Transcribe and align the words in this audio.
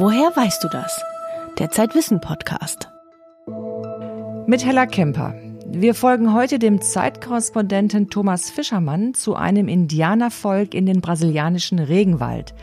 Woher 0.00 0.30
weißt 0.36 0.62
du 0.62 0.68
das? 0.68 1.02
Der 1.58 1.72
Zeitwissen 1.72 2.20
Podcast. 2.20 2.88
Mit 4.46 4.64
Hella 4.64 4.86
Kemper. 4.86 5.34
Wir 5.66 5.92
folgen 5.92 6.32
heute 6.32 6.60
dem 6.60 6.80
Zeitkorrespondenten 6.80 8.08
Thomas 8.08 8.48
Fischermann 8.48 9.14
zu 9.14 9.34
einem 9.34 9.66
Indianervolk 9.66 10.72
in 10.74 10.86
den 10.86 11.00
brasilianischen 11.00 11.80
Regenwald. 11.80 12.54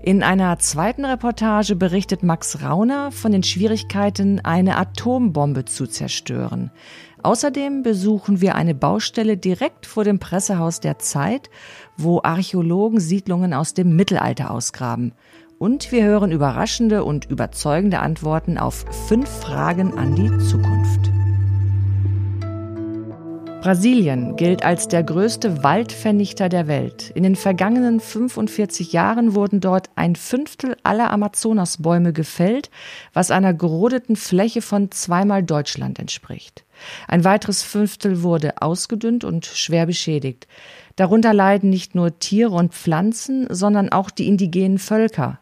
In 0.00 0.22
einer 0.22 0.60
zweiten 0.60 1.04
Reportage 1.04 1.74
berichtet 1.74 2.22
Max 2.22 2.62
Rauner 2.62 3.10
von 3.10 3.32
den 3.32 3.42
Schwierigkeiten, 3.42 4.38
eine 4.38 4.76
Atombombe 4.76 5.64
zu 5.64 5.88
zerstören. 5.88 6.70
Außerdem 7.24 7.82
besuchen 7.82 8.40
wir 8.40 8.54
eine 8.54 8.76
Baustelle 8.76 9.36
direkt 9.36 9.86
vor 9.86 10.04
dem 10.04 10.20
Pressehaus 10.20 10.78
der 10.78 11.00
Zeit, 11.00 11.50
wo 11.96 12.20
Archäologen 12.22 13.00
Siedlungen 13.00 13.54
aus 13.54 13.74
dem 13.74 13.96
Mittelalter 13.96 14.52
ausgraben. 14.52 15.14
Und 15.62 15.92
wir 15.92 16.04
hören 16.04 16.32
überraschende 16.32 17.04
und 17.04 17.26
überzeugende 17.26 17.98
Antworten 17.98 18.56
auf 18.56 18.86
fünf 19.08 19.28
Fragen 19.28 19.92
an 19.98 20.14
die 20.14 20.30
Zukunft. 20.38 21.10
Brasilien 23.60 24.36
gilt 24.36 24.64
als 24.64 24.88
der 24.88 25.02
größte 25.02 25.62
Waldvernichter 25.62 26.48
der 26.48 26.66
Welt. 26.66 27.12
In 27.14 27.24
den 27.24 27.36
vergangenen 27.36 28.00
45 28.00 28.94
Jahren 28.94 29.34
wurden 29.34 29.60
dort 29.60 29.90
ein 29.96 30.16
Fünftel 30.16 30.78
aller 30.82 31.10
Amazonasbäume 31.10 32.14
gefällt, 32.14 32.70
was 33.12 33.30
einer 33.30 33.52
gerodeten 33.52 34.16
Fläche 34.16 34.62
von 34.62 34.90
zweimal 34.90 35.42
Deutschland 35.42 35.98
entspricht. 35.98 36.64
Ein 37.06 37.22
weiteres 37.24 37.62
Fünftel 37.62 38.22
wurde 38.22 38.62
ausgedünnt 38.62 39.24
und 39.24 39.44
schwer 39.44 39.84
beschädigt. 39.84 40.48
Darunter 40.96 41.34
leiden 41.34 41.68
nicht 41.68 41.94
nur 41.94 42.18
Tiere 42.18 42.54
und 42.54 42.72
Pflanzen, 42.72 43.46
sondern 43.50 43.90
auch 43.90 44.08
die 44.08 44.26
indigenen 44.26 44.78
Völker, 44.78 45.39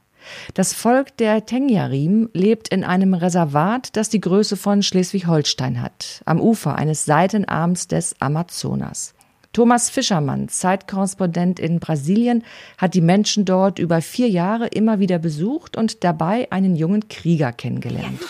das 0.55 0.73
Volk 0.73 1.17
der 1.17 1.47
Tengyarim 1.47 2.31
lebt 2.33 2.69
in 2.69 2.85
einem 2.85 3.15
Reservat, 3.15 3.97
das 3.97 4.09
die 4.09 4.21
Größe 4.21 4.57
von 4.57 4.83
Schleswig-Holstein 4.83 5.83
hat, 5.83 6.23
am 6.25 6.41
Ufer 6.41 6.77
eines 6.77 7.05
Seitenarms 7.05 7.89
des 7.89 8.15
Amazonas. 8.21 9.15
Thomas 9.53 9.89
Fischermann, 9.89 10.49
Zeitkorrespondent 10.49 11.59
in 11.59 11.81
Brasilien, 11.81 12.45
hat 12.77 12.95
die 12.95 13.01
Menschen 13.01 13.45
dort 13.45 13.79
über 13.79 14.03
vier 14.03 14.29
Jahre 14.29 14.67
immer 14.69 15.01
wieder 15.01 15.19
besucht 15.19 15.77
und 15.77 16.05
dabei 16.05 16.47
einen 16.53 16.77
jungen 16.77 17.09
Krieger 17.09 17.53
kennengelernt. 17.53 18.21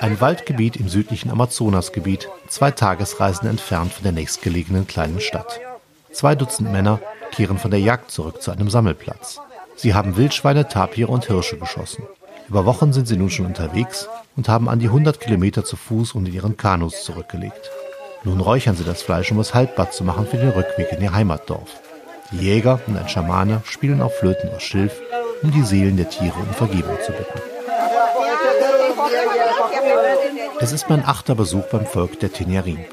Ein 0.00 0.20
Waldgebiet 0.20 0.76
im 0.76 0.88
südlichen 0.88 1.30
Amazonasgebiet, 1.30 2.28
zwei 2.48 2.70
Tagesreisen 2.70 3.48
entfernt 3.48 3.92
von 3.92 4.02
der 4.02 4.12
nächstgelegenen 4.12 4.86
kleinen 4.86 5.20
Stadt. 5.20 5.60
Zwei 6.12 6.34
Dutzend 6.34 6.72
Männer 6.72 7.00
kehren 7.32 7.58
von 7.58 7.70
der 7.70 7.80
Jagd 7.80 8.10
zurück 8.10 8.42
zu 8.42 8.50
einem 8.50 8.70
Sammelplatz. 8.70 9.40
Sie 9.76 9.94
haben 9.94 10.16
Wildschweine, 10.16 10.68
Tapire 10.68 11.10
und 11.10 11.26
Hirsche 11.26 11.58
geschossen. 11.58 12.04
Über 12.48 12.64
Wochen 12.64 12.92
sind 12.92 13.06
sie 13.06 13.16
nun 13.16 13.30
schon 13.30 13.46
unterwegs 13.46 14.08
und 14.36 14.48
haben 14.48 14.68
an 14.68 14.78
die 14.78 14.86
100 14.86 15.20
Kilometer 15.20 15.64
zu 15.64 15.76
Fuß 15.76 16.12
und 16.12 16.26
in 16.26 16.34
ihren 16.34 16.56
Kanus 16.56 17.04
zurückgelegt. 17.04 17.70
Nun 18.24 18.40
räuchern 18.40 18.74
sie 18.74 18.84
das 18.84 19.02
Fleisch, 19.02 19.30
um 19.30 19.38
es 19.38 19.54
haltbar 19.54 19.90
zu 19.90 20.02
machen 20.02 20.26
für 20.26 20.38
den 20.38 20.50
Rückweg 20.50 20.92
in 20.92 21.02
ihr 21.02 21.12
Heimatdorf. 21.12 21.70
Die 22.32 22.38
Jäger 22.38 22.80
und 22.86 22.96
ein 22.96 23.08
Schamane 23.08 23.62
spielen 23.64 24.02
auf 24.02 24.16
Flöten 24.16 24.50
aus 24.54 24.62
Schilf, 24.62 25.00
um 25.42 25.50
die 25.50 25.62
Seelen 25.62 25.96
der 25.96 26.10
Tiere 26.10 26.38
um 26.38 26.54
Vergebung 26.54 26.96
zu 27.04 27.12
bitten. 27.12 27.40
Es 30.60 30.72
ist 30.72 30.90
mein 30.90 31.04
achter 31.04 31.34
Besuch 31.34 31.66
beim 31.70 31.86
Volk 31.86 32.18
der 32.20 32.32
Tenerin. 32.32 32.84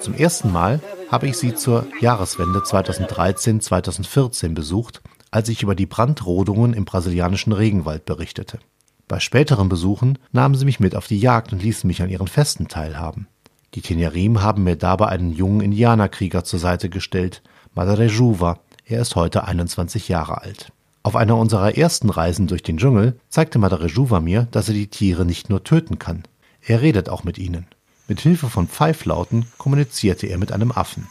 Zum 0.00 0.14
ersten 0.14 0.50
Mal 0.52 0.80
habe 1.14 1.28
ich 1.28 1.36
sie 1.36 1.54
zur 1.54 1.86
Jahreswende 2.00 2.58
2013-2014 2.58 4.52
besucht, 4.52 5.00
als 5.30 5.48
ich 5.48 5.62
über 5.62 5.76
die 5.76 5.86
Brandrodungen 5.86 6.72
im 6.72 6.84
brasilianischen 6.84 7.52
Regenwald 7.52 8.04
berichtete. 8.04 8.58
Bei 9.06 9.20
späteren 9.20 9.68
Besuchen 9.68 10.18
nahmen 10.32 10.56
sie 10.56 10.64
mich 10.64 10.80
mit 10.80 10.96
auf 10.96 11.06
die 11.06 11.20
Jagd 11.20 11.52
und 11.52 11.62
ließen 11.62 11.86
mich 11.86 12.02
an 12.02 12.10
ihren 12.10 12.26
Festen 12.26 12.66
teilhaben. 12.66 13.28
Die 13.74 13.80
Tenerim 13.80 14.42
haben 14.42 14.64
mir 14.64 14.74
dabei 14.74 15.06
einen 15.06 15.30
jungen 15.30 15.60
Indianerkrieger 15.60 16.42
zur 16.42 16.58
Seite 16.58 16.88
gestellt, 16.88 17.44
Madre 17.76 18.06
Juva. 18.06 18.58
Er 18.84 19.00
ist 19.00 19.14
heute 19.14 19.44
21 19.44 20.08
Jahre 20.08 20.42
alt. 20.42 20.72
Auf 21.04 21.14
einer 21.14 21.36
unserer 21.36 21.78
ersten 21.78 22.10
Reisen 22.10 22.48
durch 22.48 22.64
den 22.64 22.78
Dschungel 22.78 23.20
zeigte 23.28 23.60
Madre 23.60 23.86
Juva 23.86 24.18
mir, 24.18 24.48
dass 24.50 24.66
er 24.66 24.74
die 24.74 24.88
Tiere 24.88 25.24
nicht 25.24 25.48
nur 25.48 25.62
töten 25.62 26.00
kann. 26.00 26.24
Er 26.60 26.82
redet 26.82 27.08
auch 27.08 27.22
mit 27.22 27.38
ihnen. 27.38 27.68
Mit 28.06 28.20
Hilfe 28.20 28.50
von 28.50 28.68
Pfeiflauten 28.68 29.46
kommunizierte 29.56 30.26
er 30.26 30.36
mit 30.36 30.52
einem 30.52 30.72
Affen. 30.72 31.08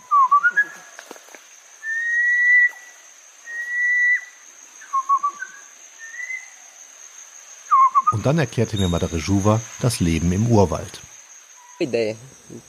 Und 8.12 8.28
dann 8.28 8.38
erklärte 8.38 8.78
mir 8.78 8.90
Madare 8.90 9.18
Juva 9.18 9.60
das 9.82 10.00
Leben 10.00 10.32
im 10.32 10.46
Urwald. 10.46 11.02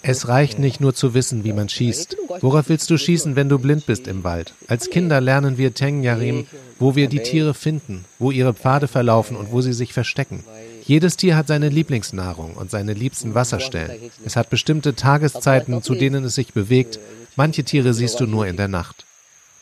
Es 0.00 0.28
reicht 0.28 0.58
nicht 0.58 0.80
nur 0.80 0.94
zu 0.94 1.12
wissen, 1.12 1.44
wie 1.44 1.52
man 1.52 1.68
schießt. 1.68 2.16
Worauf 2.40 2.70
willst 2.70 2.88
du 2.88 2.96
schießen, 2.96 3.36
wenn 3.36 3.50
du 3.50 3.58
blind 3.58 3.84
bist 3.84 4.08
im 4.08 4.24
Wald? 4.24 4.54
Als 4.68 4.88
Kinder 4.88 5.20
lernen 5.20 5.58
wir 5.58 5.74
Tengyarim, 5.74 6.46
wo 6.78 6.96
wir 6.96 7.08
die 7.08 7.22
Tiere 7.22 7.52
finden, 7.52 8.06
wo 8.18 8.30
ihre 8.30 8.54
Pfade 8.54 8.88
verlaufen 8.88 9.36
und 9.36 9.52
wo 9.52 9.60
sie 9.60 9.74
sich 9.74 9.92
verstecken. 9.92 10.44
Jedes 10.86 11.16
Tier 11.16 11.34
hat 11.36 11.46
seine 11.46 11.70
Lieblingsnahrung 11.70 12.56
und 12.56 12.70
seine 12.70 12.92
liebsten 12.92 13.34
Wasserstellen. 13.34 14.10
Es 14.24 14.36
hat 14.36 14.50
bestimmte 14.50 14.94
Tageszeiten, 14.94 15.82
zu 15.82 15.94
denen 15.94 16.24
es 16.24 16.34
sich 16.34 16.52
bewegt. 16.52 16.98
Manche 17.36 17.64
Tiere 17.64 17.94
siehst 17.94 18.20
du 18.20 18.26
nur 18.26 18.46
in 18.46 18.58
der 18.58 18.68
Nacht. 18.68 19.06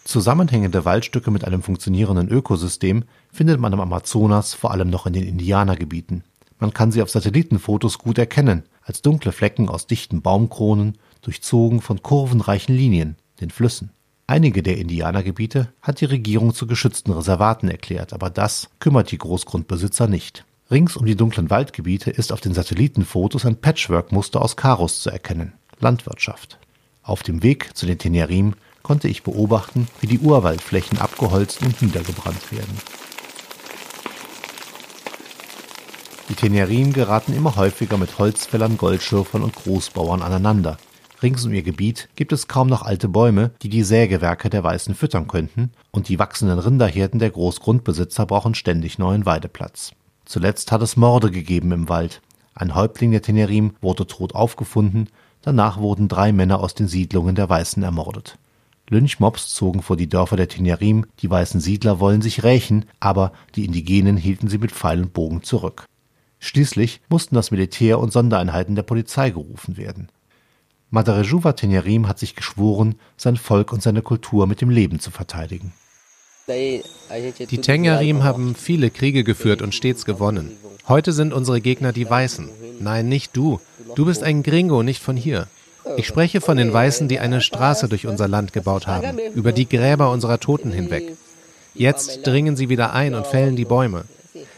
Zusammenhängende 0.04 0.84
Waldstücke 0.84 1.30
mit 1.30 1.44
einem 1.44 1.62
funktionierenden 1.62 2.28
Ökosystem 2.28 3.04
findet 3.32 3.60
man 3.60 3.72
im 3.72 3.80
Amazonas 3.80 4.52
vor 4.52 4.72
allem 4.72 4.90
noch 4.90 5.06
in 5.06 5.12
den 5.12 5.22
Indianergebieten. 5.22 6.24
Man 6.58 6.74
kann 6.74 6.90
sie 6.90 7.02
auf 7.02 7.10
Satellitenfotos 7.10 7.98
gut 7.98 8.18
erkennen, 8.18 8.64
als 8.82 9.00
dunkle 9.00 9.30
Flecken 9.30 9.68
aus 9.68 9.86
dichten 9.86 10.22
Baumkronen, 10.22 10.98
durchzogen 11.22 11.80
von 11.80 12.02
kurvenreichen 12.02 12.74
Linien, 12.74 13.14
den 13.40 13.50
Flüssen. 13.50 13.90
Einige 14.26 14.64
der 14.64 14.78
Indianergebiete 14.78 15.72
hat 15.82 16.00
die 16.00 16.06
Regierung 16.06 16.52
zu 16.52 16.66
geschützten 16.66 17.12
Reservaten 17.12 17.68
erklärt, 17.68 18.12
aber 18.12 18.28
das 18.28 18.70
kümmert 18.80 19.12
die 19.12 19.18
Großgrundbesitzer 19.18 20.08
nicht. 20.08 20.44
Rings 20.72 20.96
um 20.96 21.04
die 21.04 21.16
dunklen 21.16 21.50
Waldgebiete 21.50 22.10
ist 22.10 22.32
auf 22.32 22.40
den 22.40 22.54
Satellitenfotos 22.54 23.44
ein 23.44 23.60
Patchwork-Muster 23.60 24.40
aus 24.40 24.56
Karos 24.56 25.00
zu 25.00 25.10
erkennen. 25.10 25.52
Landwirtschaft. 25.80 26.58
Auf 27.02 27.22
dem 27.22 27.42
Weg 27.42 27.76
zu 27.76 27.84
den 27.84 27.98
Tenerim 27.98 28.54
konnte 28.82 29.06
ich 29.06 29.22
beobachten, 29.22 29.86
wie 30.00 30.06
die 30.06 30.20
Urwaldflächen 30.20 30.96
abgeholzt 30.96 31.60
und 31.60 31.82
niedergebrannt 31.82 32.50
werden. 32.50 32.74
Die 36.30 36.34
Tenerim 36.34 36.94
geraten 36.94 37.34
immer 37.34 37.56
häufiger 37.56 37.98
mit 37.98 38.18
Holzfällern, 38.18 38.78
Goldschürfern 38.78 39.42
und 39.42 39.54
Großbauern 39.54 40.22
aneinander. 40.22 40.78
Rings 41.22 41.44
um 41.44 41.52
ihr 41.52 41.62
Gebiet 41.62 42.08
gibt 42.16 42.32
es 42.32 42.48
kaum 42.48 42.68
noch 42.68 42.80
alte 42.80 43.08
Bäume, 43.08 43.50
die 43.60 43.68
die 43.68 43.82
Sägewerke 43.82 44.48
der 44.48 44.64
Weißen 44.64 44.94
füttern 44.94 45.28
könnten, 45.28 45.70
und 45.90 46.08
die 46.08 46.18
wachsenden 46.18 46.58
Rinderherden 46.58 47.20
der 47.20 47.30
Großgrundbesitzer 47.30 48.24
brauchen 48.24 48.54
ständig 48.54 48.98
neuen 48.98 49.26
Weideplatz. 49.26 49.92
Zuletzt 50.24 50.72
hat 50.72 50.82
es 50.82 50.96
Morde 50.96 51.30
gegeben 51.30 51.72
im 51.72 51.88
Wald. 51.88 52.22
Ein 52.54 52.74
Häuptling 52.74 53.10
der 53.10 53.22
Tenerim 53.22 53.74
wurde 53.80 54.06
tot 54.06 54.34
aufgefunden, 54.34 55.08
danach 55.42 55.78
wurden 55.78 56.08
drei 56.08 56.32
Männer 56.32 56.60
aus 56.60 56.74
den 56.74 56.88
Siedlungen 56.88 57.34
der 57.34 57.48
Weißen 57.48 57.82
ermordet. 57.82 58.38
Lynchmobs 58.88 59.54
zogen 59.54 59.80
vor 59.80 59.96
die 59.96 60.08
Dörfer 60.08 60.36
der 60.36 60.48
Tenerim, 60.48 61.06
die 61.20 61.30
weißen 61.30 61.60
Siedler 61.60 61.98
wollen 61.98 62.20
sich 62.20 62.42
rächen, 62.42 62.84
aber 63.00 63.32
die 63.54 63.64
Indigenen 63.64 64.16
hielten 64.16 64.48
sie 64.48 64.58
mit 64.58 64.72
Pfeil 64.72 65.00
und 65.00 65.12
Bogen 65.12 65.42
zurück. 65.42 65.86
Schließlich 66.40 67.00
mussten 67.08 67.34
das 67.34 67.50
Militär 67.50 67.98
und 67.98 68.12
Sondereinheiten 68.12 68.74
der 68.74 68.82
Polizei 68.82 69.30
gerufen 69.30 69.76
werden. 69.76 70.08
Madarejuva 70.90 71.52
Tenerim 71.52 72.06
hat 72.06 72.18
sich 72.18 72.36
geschworen, 72.36 72.96
sein 73.16 73.36
Volk 73.36 73.72
und 73.72 73.82
seine 73.82 74.02
Kultur 74.02 74.46
mit 74.46 74.60
dem 74.60 74.68
Leben 74.68 75.00
zu 75.00 75.10
verteidigen. 75.10 75.72
Die 76.48 77.58
Tengarim 77.60 78.24
haben 78.24 78.54
viele 78.54 78.90
Kriege 78.90 79.24
geführt 79.24 79.62
und 79.62 79.74
stets 79.74 80.04
gewonnen. 80.04 80.56
Heute 80.88 81.12
sind 81.12 81.32
unsere 81.32 81.60
Gegner 81.60 81.92
die 81.92 82.08
Weißen. 82.08 82.48
Nein, 82.80 83.08
nicht 83.08 83.36
du. 83.36 83.60
Du 83.94 84.06
bist 84.06 84.22
ein 84.22 84.42
Gringo, 84.42 84.82
nicht 84.82 85.02
von 85.02 85.16
hier. 85.16 85.46
Ich 85.96 86.06
spreche 86.06 86.40
von 86.40 86.56
den 86.56 86.72
Weißen, 86.72 87.08
die 87.08 87.18
eine 87.18 87.40
Straße 87.40 87.88
durch 87.88 88.06
unser 88.06 88.28
Land 88.28 88.52
gebaut 88.52 88.86
haben, 88.86 89.18
über 89.34 89.52
die 89.52 89.68
Gräber 89.68 90.10
unserer 90.10 90.40
Toten 90.40 90.72
hinweg. 90.72 91.16
Jetzt 91.74 92.26
dringen 92.26 92.56
sie 92.56 92.68
wieder 92.68 92.92
ein 92.92 93.14
und 93.14 93.26
fällen 93.26 93.56
die 93.56 93.64
Bäume. 93.64 94.04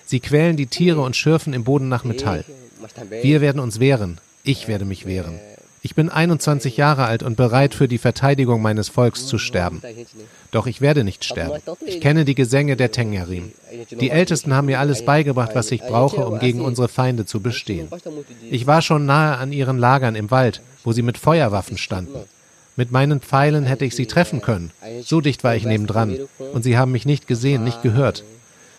Sie 0.04 0.20
quälen 0.20 0.56
die 0.56 0.66
Tiere 0.66 1.00
und 1.00 1.16
schürfen 1.16 1.52
im 1.52 1.64
Boden 1.64 1.88
nach 1.88 2.04
Metall. 2.04 2.44
Wir 3.22 3.40
werden 3.40 3.60
uns 3.60 3.80
wehren. 3.80 4.18
Ich 4.42 4.68
werde 4.68 4.84
mich 4.84 5.06
wehren. 5.06 5.38
Ich 5.86 5.94
bin 5.94 6.08
21 6.08 6.78
Jahre 6.78 7.04
alt 7.04 7.22
und 7.22 7.36
bereit 7.36 7.74
für 7.74 7.88
die 7.88 7.98
Verteidigung 7.98 8.62
meines 8.62 8.88
Volks 8.88 9.26
zu 9.26 9.36
sterben. 9.36 9.82
Doch 10.50 10.66
ich 10.66 10.80
werde 10.80 11.04
nicht 11.04 11.26
sterben. 11.26 11.60
Ich 11.84 12.00
kenne 12.00 12.24
die 12.24 12.34
Gesänge 12.34 12.74
der 12.76 12.90
Tengyarim. 12.90 13.52
Die 13.90 14.08
Ältesten 14.08 14.54
haben 14.54 14.64
mir 14.64 14.80
alles 14.80 15.04
beigebracht, 15.04 15.50
was 15.52 15.70
ich 15.70 15.82
brauche, 15.82 16.26
um 16.26 16.38
gegen 16.38 16.62
unsere 16.62 16.88
Feinde 16.88 17.26
zu 17.26 17.40
bestehen. 17.40 17.88
Ich 18.50 18.66
war 18.66 18.80
schon 18.80 19.04
nahe 19.04 19.36
an 19.36 19.52
ihren 19.52 19.76
Lagern 19.76 20.14
im 20.14 20.30
Wald, 20.30 20.62
wo 20.84 20.92
sie 20.92 21.02
mit 21.02 21.18
Feuerwaffen 21.18 21.76
standen. 21.76 22.20
Mit 22.76 22.90
meinen 22.90 23.20
Pfeilen 23.20 23.66
hätte 23.66 23.84
ich 23.84 23.94
sie 23.94 24.06
treffen 24.06 24.40
können. 24.40 24.70
So 25.02 25.20
dicht 25.20 25.44
war 25.44 25.54
ich 25.54 25.66
nebendran. 25.66 26.18
Und 26.54 26.62
sie 26.62 26.78
haben 26.78 26.92
mich 26.92 27.04
nicht 27.04 27.26
gesehen, 27.26 27.62
nicht 27.62 27.82
gehört. 27.82 28.24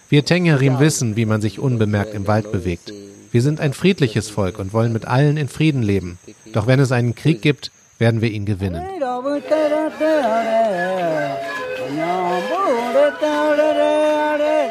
Wir 0.09 0.25
Tengerim 0.25 0.79
wissen, 0.79 1.15
wie 1.15 1.25
man 1.25 1.39
sich 1.39 1.59
unbemerkt 1.59 2.15
im 2.15 2.25
Wald 2.25 2.51
bewegt. 2.51 2.91
Wir 3.35 3.41
sind 3.41 3.59
ein 3.59 3.73
friedliches 3.73 4.29
Volk 4.29 4.59
und 4.59 4.71
wollen 4.71 4.93
mit 4.93 5.09
allen 5.09 5.35
in 5.35 5.49
Frieden 5.49 5.83
leben. 5.83 6.17
Doch 6.53 6.67
wenn 6.67 6.79
es 6.79 6.93
einen 6.93 7.15
Krieg 7.15 7.41
gibt, 7.41 7.69
werden 7.99 8.21
wir 8.21 8.31
ihn 8.31 8.45
gewinnen. 8.45 8.81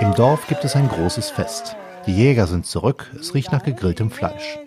Im 0.01 0.15
Dorf 0.15 0.47
gibt 0.49 0.65
es 0.65 0.77
ein 0.77 0.89
großes 0.89 1.29
Fest. 1.29 1.77
Die 2.07 2.17
Jäger 2.17 2.47
sind 2.47 2.65
zurück, 2.65 3.13
es 3.21 3.35
riecht 3.35 3.53
nach 3.53 3.63
gegrilltem 3.63 4.11
Fleisch. 4.11 4.59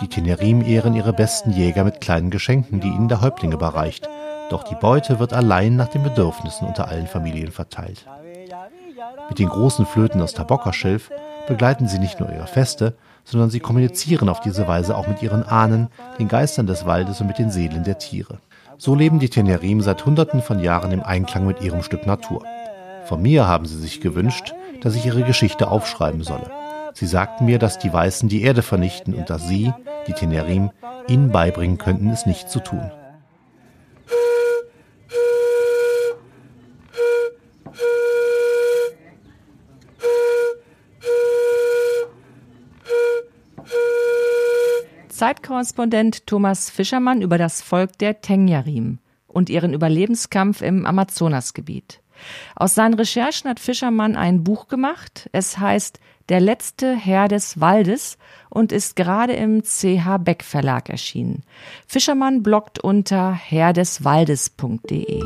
Die 0.00 0.06
Tenerim 0.06 0.62
ehren 0.62 0.94
ihre 0.94 1.12
besten 1.12 1.50
Jäger 1.50 1.82
mit 1.82 2.00
kleinen 2.00 2.30
Geschenken, 2.30 2.78
die 2.78 2.86
ihnen 2.86 3.08
der 3.08 3.20
Häuptling 3.20 3.50
überreicht. 3.50 4.08
Doch 4.48 4.62
die 4.62 4.76
Beute 4.76 5.18
wird 5.18 5.32
allein 5.32 5.74
nach 5.74 5.88
den 5.88 6.04
Bedürfnissen 6.04 6.68
unter 6.68 6.86
allen 6.86 7.08
Familien 7.08 7.50
verteilt. 7.50 8.06
Mit 9.28 9.40
den 9.40 9.48
großen 9.48 9.86
Flöten 9.86 10.22
aus 10.22 10.34
Tabockerschilf 10.34 11.10
begleiten 11.48 11.88
sie 11.88 11.98
nicht 11.98 12.20
nur 12.20 12.30
ihre 12.30 12.46
Feste, 12.46 12.94
sondern 13.24 13.50
sie 13.50 13.60
kommunizieren 13.60 14.28
auf 14.28 14.40
diese 14.40 14.68
Weise 14.68 14.96
auch 14.96 15.06
mit 15.06 15.22
ihren 15.22 15.42
Ahnen, 15.42 15.88
den 16.18 16.28
Geistern 16.28 16.66
des 16.66 16.86
Waldes 16.86 17.20
und 17.20 17.26
mit 17.26 17.38
den 17.38 17.50
Seelen 17.50 17.84
der 17.84 17.98
Tiere. 17.98 18.38
So 18.76 18.94
leben 18.94 19.18
die 19.18 19.28
Tenerim 19.28 19.80
seit 19.80 20.04
Hunderten 20.04 20.42
von 20.42 20.58
Jahren 20.58 20.92
im 20.92 21.02
Einklang 21.02 21.46
mit 21.46 21.60
ihrem 21.60 21.82
Stück 21.82 22.06
Natur. 22.06 22.44
Von 23.04 23.22
mir 23.22 23.46
haben 23.46 23.66
sie 23.66 23.78
sich 23.78 24.00
gewünscht, 24.00 24.54
dass 24.82 24.94
ich 24.94 25.06
ihre 25.06 25.22
Geschichte 25.22 25.68
aufschreiben 25.68 26.22
solle. 26.22 26.50
Sie 26.92 27.06
sagten 27.06 27.44
mir, 27.44 27.58
dass 27.58 27.78
die 27.78 27.92
Weißen 27.92 28.28
die 28.28 28.42
Erde 28.42 28.62
vernichten 28.62 29.14
und 29.14 29.30
dass 29.30 29.48
sie, 29.48 29.72
die 30.06 30.12
Tenerim, 30.12 30.70
ihnen 31.08 31.30
beibringen 31.30 31.78
könnten, 31.78 32.10
es 32.10 32.26
nicht 32.26 32.50
zu 32.50 32.60
tun. 32.60 32.90
Zeitkorrespondent 45.14 46.26
Thomas 46.26 46.70
Fischermann 46.70 47.22
über 47.22 47.38
das 47.38 47.62
Volk 47.62 47.98
der 47.98 48.20
Tengyarim 48.20 48.98
und 49.28 49.48
ihren 49.48 49.72
Überlebenskampf 49.72 50.60
im 50.60 50.84
Amazonasgebiet. 50.86 52.00
Aus 52.56 52.74
seinen 52.74 52.94
Recherchen 52.94 53.48
hat 53.48 53.60
Fischermann 53.60 54.16
ein 54.16 54.42
Buch 54.42 54.66
gemacht. 54.66 55.30
Es 55.32 55.58
heißt 55.58 56.00
Der 56.28 56.40
letzte 56.40 56.96
Herr 56.96 57.28
des 57.28 57.60
Waldes 57.60 58.18
und 58.50 58.72
ist 58.72 58.96
gerade 58.96 59.34
im 59.34 59.62
CH 59.62 60.18
Beck 60.18 60.42
Verlag 60.42 60.88
erschienen. 60.88 61.44
Fischermann 61.86 62.42
bloggt 62.42 62.82
unter 62.82 63.32
herrdeswaldes.de. 63.32 65.22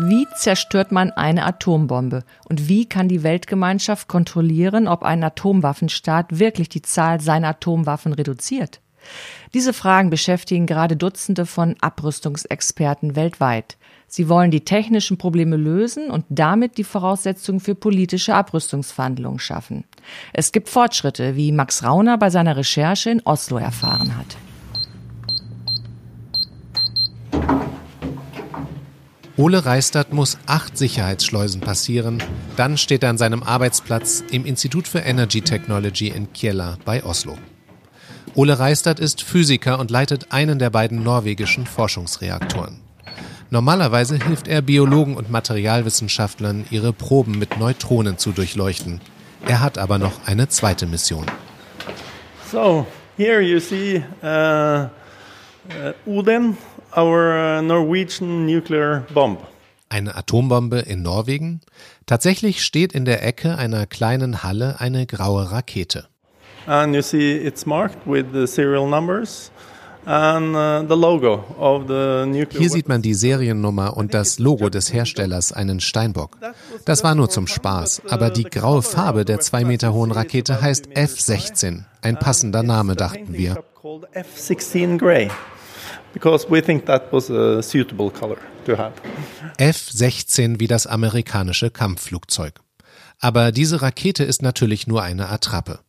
Wie 0.00 0.28
zerstört 0.36 0.92
man 0.92 1.10
eine 1.10 1.44
Atombombe? 1.44 2.22
Und 2.48 2.68
wie 2.68 2.86
kann 2.88 3.08
die 3.08 3.24
Weltgemeinschaft 3.24 4.06
kontrollieren, 4.06 4.86
ob 4.86 5.02
ein 5.02 5.24
Atomwaffenstaat 5.24 6.38
wirklich 6.38 6.68
die 6.68 6.82
Zahl 6.82 7.20
seiner 7.20 7.48
Atomwaffen 7.48 8.12
reduziert? 8.12 8.80
Diese 9.54 9.72
Fragen 9.72 10.08
beschäftigen 10.08 10.66
gerade 10.66 10.96
Dutzende 10.96 11.46
von 11.46 11.74
Abrüstungsexperten 11.80 13.16
weltweit. 13.16 13.76
Sie 14.06 14.28
wollen 14.28 14.52
die 14.52 14.64
technischen 14.64 15.18
Probleme 15.18 15.56
lösen 15.56 16.12
und 16.12 16.24
damit 16.28 16.78
die 16.78 16.84
Voraussetzungen 16.84 17.58
für 17.58 17.74
politische 17.74 18.36
Abrüstungsverhandlungen 18.36 19.40
schaffen. 19.40 19.82
Es 20.32 20.52
gibt 20.52 20.68
Fortschritte, 20.68 21.34
wie 21.34 21.50
Max 21.50 21.82
Rauner 21.82 22.18
bei 22.18 22.30
seiner 22.30 22.56
Recherche 22.56 23.10
in 23.10 23.22
Oslo 23.24 23.58
erfahren 23.58 24.16
hat. 24.16 24.36
Ole 29.38 29.64
Reistert 29.64 30.12
muss 30.12 30.36
acht 30.46 30.76
Sicherheitsschleusen 30.76 31.60
passieren. 31.60 32.20
Dann 32.56 32.76
steht 32.76 33.04
er 33.04 33.10
an 33.10 33.18
seinem 33.18 33.44
Arbeitsplatz 33.44 34.24
im 34.32 34.44
Institut 34.44 34.88
für 34.88 34.98
Energy 34.98 35.42
Technology 35.42 36.08
in 36.08 36.32
Kiela 36.32 36.76
bei 36.84 37.04
Oslo. 37.04 37.38
Ole 38.34 38.58
Reistert 38.58 38.98
ist 38.98 39.22
Physiker 39.22 39.78
und 39.78 39.92
leitet 39.92 40.32
einen 40.32 40.58
der 40.58 40.70
beiden 40.70 41.04
norwegischen 41.04 41.66
Forschungsreaktoren. 41.66 42.80
Normalerweise 43.50 44.16
hilft 44.16 44.48
er 44.48 44.60
Biologen 44.60 45.16
und 45.16 45.30
Materialwissenschaftlern, 45.30 46.64
ihre 46.72 46.92
Proben 46.92 47.38
mit 47.38 47.60
Neutronen 47.60 48.18
zu 48.18 48.32
durchleuchten. 48.32 49.00
Er 49.46 49.60
hat 49.60 49.78
aber 49.78 49.98
noch 49.98 50.26
eine 50.26 50.48
zweite 50.48 50.86
Mission. 50.86 51.26
So, 52.50 52.88
here 53.16 53.40
you 53.40 53.60
see 53.60 54.02
uh, 54.20 54.88
uh, 55.70 55.92
Odin 56.06 56.56
our 56.96 57.58
uh, 57.58 57.62
Norwegian 57.62 58.46
nuclear 58.46 59.04
bomb. 59.12 59.38
Eine 59.88 60.16
Atombombe 60.16 60.80
in 60.80 61.02
Norwegen? 61.02 61.60
Tatsächlich 62.06 62.62
steht 62.62 62.92
in 62.92 63.04
der 63.04 63.24
Ecke 63.24 63.56
einer 63.56 63.86
kleinen 63.86 64.42
Halle 64.42 64.80
eine 64.80 65.06
graue 65.06 65.50
Rakete. 65.50 66.08
And 66.66 66.94
you 66.94 67.00
see 67.00 67.36
it's 67.36 67.64
marked 67.64 68.06
with 68.06 68.26
the 68.32 68.46
serial 68.46 68.86
numbers. 68.86 69.50
Uh, 70.06 70.86
Hier 72.50 72.70
sieht 72.70 72.88
man 72.88 73.02
die 73.02 73.12
Seriennummer 73.12 73.94
und 73.94 74.14
das 74.14 74.38
Logo 74.38 74.70
des 74.70 74.90
Herstellers, 74.90 75.52
einen 75.52 75.80
Steinbock. 75.80 76.38
Das 76.86 77.04
war 77.04 77.14
nur 77.14 77.28
zum 77.28 77.46
Spaß, 77.46 78.02
aber 78.08 78.30
die 78.30 78.44
graue 78.44 78.80
Farbe 78.80 79.26
der 79.26 79.40
zwei 79.40 79.64
Meter 79.64 79.92
hohen 79.92 80.10
Rakete 80.10 80.62
heißt 80.62 80.96
F-16. 80.96 81.82
Ein 82.00 82.18
passender 82.18 82.62
Name, 82.62 82.96
dachten 82.96 83.34
wir 83.34 83.62
because 86.18 86.50
we 86.50 86.60
think 86.60 86.86
that 86.86 87.12
was 87.12 87.30
a 87.30 87.62
suitable 87.62 88.10
color 88.10 88.38
to 88.66 88.76
have. 88.76 88.94
F-16 89.58 90.58
wie 90.58 90.66
das 90.66 90.86
amerikanische 90.86 91.70
Kampfflugzeug. 91.70 92.60
Aber 93.20 93.52
diese 93.52 93.82
Rakete 93.82 94.24
ist 94.24 94.42
natürlich 94.42 94.86
nur 94.86 95.02
eine 95.02 95.28
Attrappe. 95.28 95.80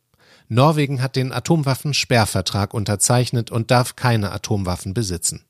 Norwegen 0.48 1.02
hat 1.02 1.16
den 1.16 1.32
Atomwaffensperrvertrag 1.32 2.74
unterzeichnet 2.74 3.50
und 3.50 3.70
darf 3.70 3.96
keine 3.96 4.32
Atomwaffen 4.32 4.94
besitzen. 4.94 5.44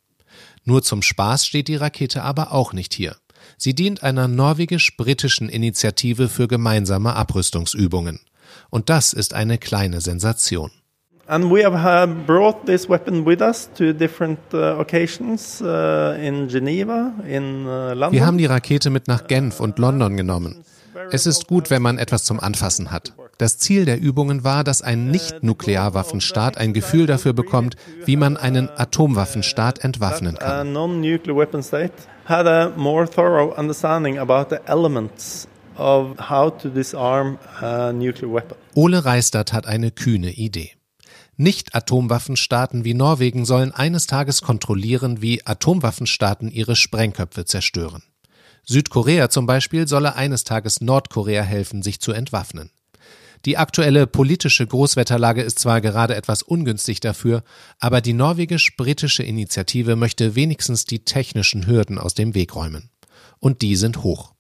Nur 0.65 0.83
zum 0.83 1.03
Spaß 1.03 1.47
steht 1.47 1.69
die 1.69 1.77
Rakete 1.77 2.23
aber 2.23 2.53
auch 2.53 2.73
nicht 2.73 2.93
hier. 2.93 3.17
Sie 3.57 3.75
dient 3.75 4.03
einer 4.03 4.29
norwegisch-britischen 4.29 5.49
Initiative 5.49 6.29
für 6.29 6.49
gemeinsame 6.49 7.15
Abrüstungsübungen. 7.15 8.21
Und 8.69 8.91
das 8.91 9.13
ist 9.13 9.33
eine 9.33 9.59
kleine 9.59 10.01
Sensation. 10.01 10.71
And 11.31 11.49
we 11.49 11.63
have 11.63 12.27
brought 12.27 12.67
this 12.67 12.89
weapon 12.89 13.25
with 13.25 13.41
us 13.41 13.71
to 13.75 13.93
different 13.93 14.41
uh, 14.53 14.81
occasions 14.81 15.63
uh, 15.63 16.19
in 16.21 16.49
Geneva, 16.49 17.13
in 17.25 17.67
uh, 17.67 17.95
London. 17.95 18.11
Wir 18.11 18.27
haben 18.27 18.37
die 18.37 18.47
Rakete 18.47 18.91
mit 18.91 19.07
nach 19.07 19.29
Genf 19.29 19.61
und 19.61 19.79
London 19.79 20.17
genommen. 20.17 20.65
Es 21.13 21.27
ist 21.27 21.47
gut, 21.47 21.71
wenn 21.71 21.83
man 21.83 21.99
etwas 21.99 22.25
zum 22.25 22.41
Anfassen 22.41 22.91
hat. 22.91 23.13
Das 23.39 23.59
Ziel 23.59 23.85
der 23.85 24.01
Übungen 24.01 24.43
war, 24.43 24.65
dass 24.65 24.83
ein 24.83 25.13
Nicht-Nuklearwaffenstaat 25.13 26.59
ein 26.59 26.73
Gefühl 26.73 27.07
dafür 27.07 27.33
bekommt, 27.33 27.77
wie 28.05 28.17
man 28.17 28.37
einen 28.37 28.69
Atomwaffenstaat 28.69 29.85
entwaffnen 29.85 30.37
kann. 30.37 30.75
had 32.27 32.47
a 32.47 32.73
more 32.77 33.07
thorough 33.09 33.53
understanding 33.57 34.19
about 34.19 34.51
the 34.51 34.61
elements 34.67 35.49
of 35.77 36.17
how 36.19 36.51
to 36.51 36.69
disarm 36.69 37.39
a 37.61 37.93
nuclear 37.93 38.33
weapon. 38.33 38.57
Ole 38.75 39.05
Reistert 39.05 39.53
hat 39.53 39.67
eine 39.67 39.91
kühne 39.91 40.31
Idee. 40.31 40.71
Nicht-Atomwaffenstaaten 41.41 42.85
wie 42.85 42.93
Norwegen 42.93 43.47
sollen 43.47 43.73
eines 43.73 44.07
Tages 44.07 44.43
kontrollieren, 44.43 45.23
wie 45.23 45.47
Atomwaffenstaaten 45.47 46.51
ihre 46.51 46.77
Sprengköpfe 46.77 47.47
zerstören. 47.47 48.03
Südkorea 48.67 49.31
zum 49.31 49.47
Beispiel 49.47 49.89
solle 49.89 50.17
eines 50.17 50.45
Tages 50.45 50.83
Nordkorea 50.83 51.43
helfen, 51.43 51.81
sich 51.81 51.99
zu 51.99 52.13
entwaffnen. 52.13 52.71
Die 53.47 53.57
aktuelle 53.57 54.07
politische 54.07 54.67
Großwetterlage 54.67 55.41
ist 55.41 55.59
zwar 55.59 55.81
gerade 55.81 56.15
etwas 56.15 56.43
ungünstig 56.43 57.01
dafür, 57.01 57.43
aber 57.79 58.03
die 58.03 58.13
norwegisch-britische 58.13 59.23
Initiative 59.23 59.97
möchte 59.97 60.35
wenigstens 60.35 60.85
die 60.85 61.07
technischen 61.07 61.67
Hürden 61.67 61.97
aus 61.97 62.13
dem 62.13 62.35
Weg 62.35 62.55
räumen. 62.55 62.91
Und 63.39 63.63
die 63.63 63.77
sind 63.77 64.03
hoch. 64.03 64.35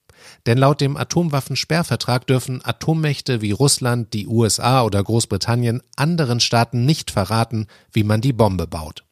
Denn 0.46 0.58
laut 0.58 0.80
dem 0.80 0.96
Atomwaffensperrvertrag 0.96 2.26
dürfen 2.26 2.64
Atommächte 2.64 3.40
wie 3.40 3.52
Russland, 3.52 4.12
die 4.12 4.26
USA 4.26 4.82
oder 4.82 5.02
Großbritannien 5.02 5.82
anderen 5.96 6.40
Staaten 6.40 6.84
nicht 6.84 7.10
verraten, 7.10 7.66
wie 7.92 8.04
man 8.04 8.20
die 8.20 8.32
Bombe 8.32 8.66
baut. 8.66 9.04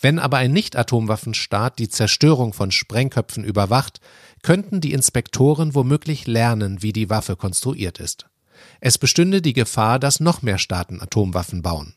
Wenn 0.00 0.18
aber 0.18 0.36
ein 0.38 0.52
Nicht-Atomwaffenstaat 0.52 1.78
die 1.78 1.88
Zerstörung 1.88 2.52
von 2.52 2.70
Sprengköpfen 2.70 3.44
überwacht, 3.44 4.00
könnten 4.42 4.80
die 4.80 4.92
Inspektoren 4.92 5.74
womöglich 5.74 6.26
lernen, 6.26 6.82
wie 6.82 6.92
die 6.92 7.10
Waffe 7.10 7.34
konstruiert 7.34 7.98
ist. 7.98 8.26
Es 8.80 8.98
bestünde 8.98 9.42
die 9.42 9.52
Gefahr, 9.52 9.98
dass 9.98 10.20
noch 10.20 10.42
mehr 10.42 10.58
Staaten 10.58 11.00
Atomwaffen 11.00 11.62
bauen. 11.62 11.94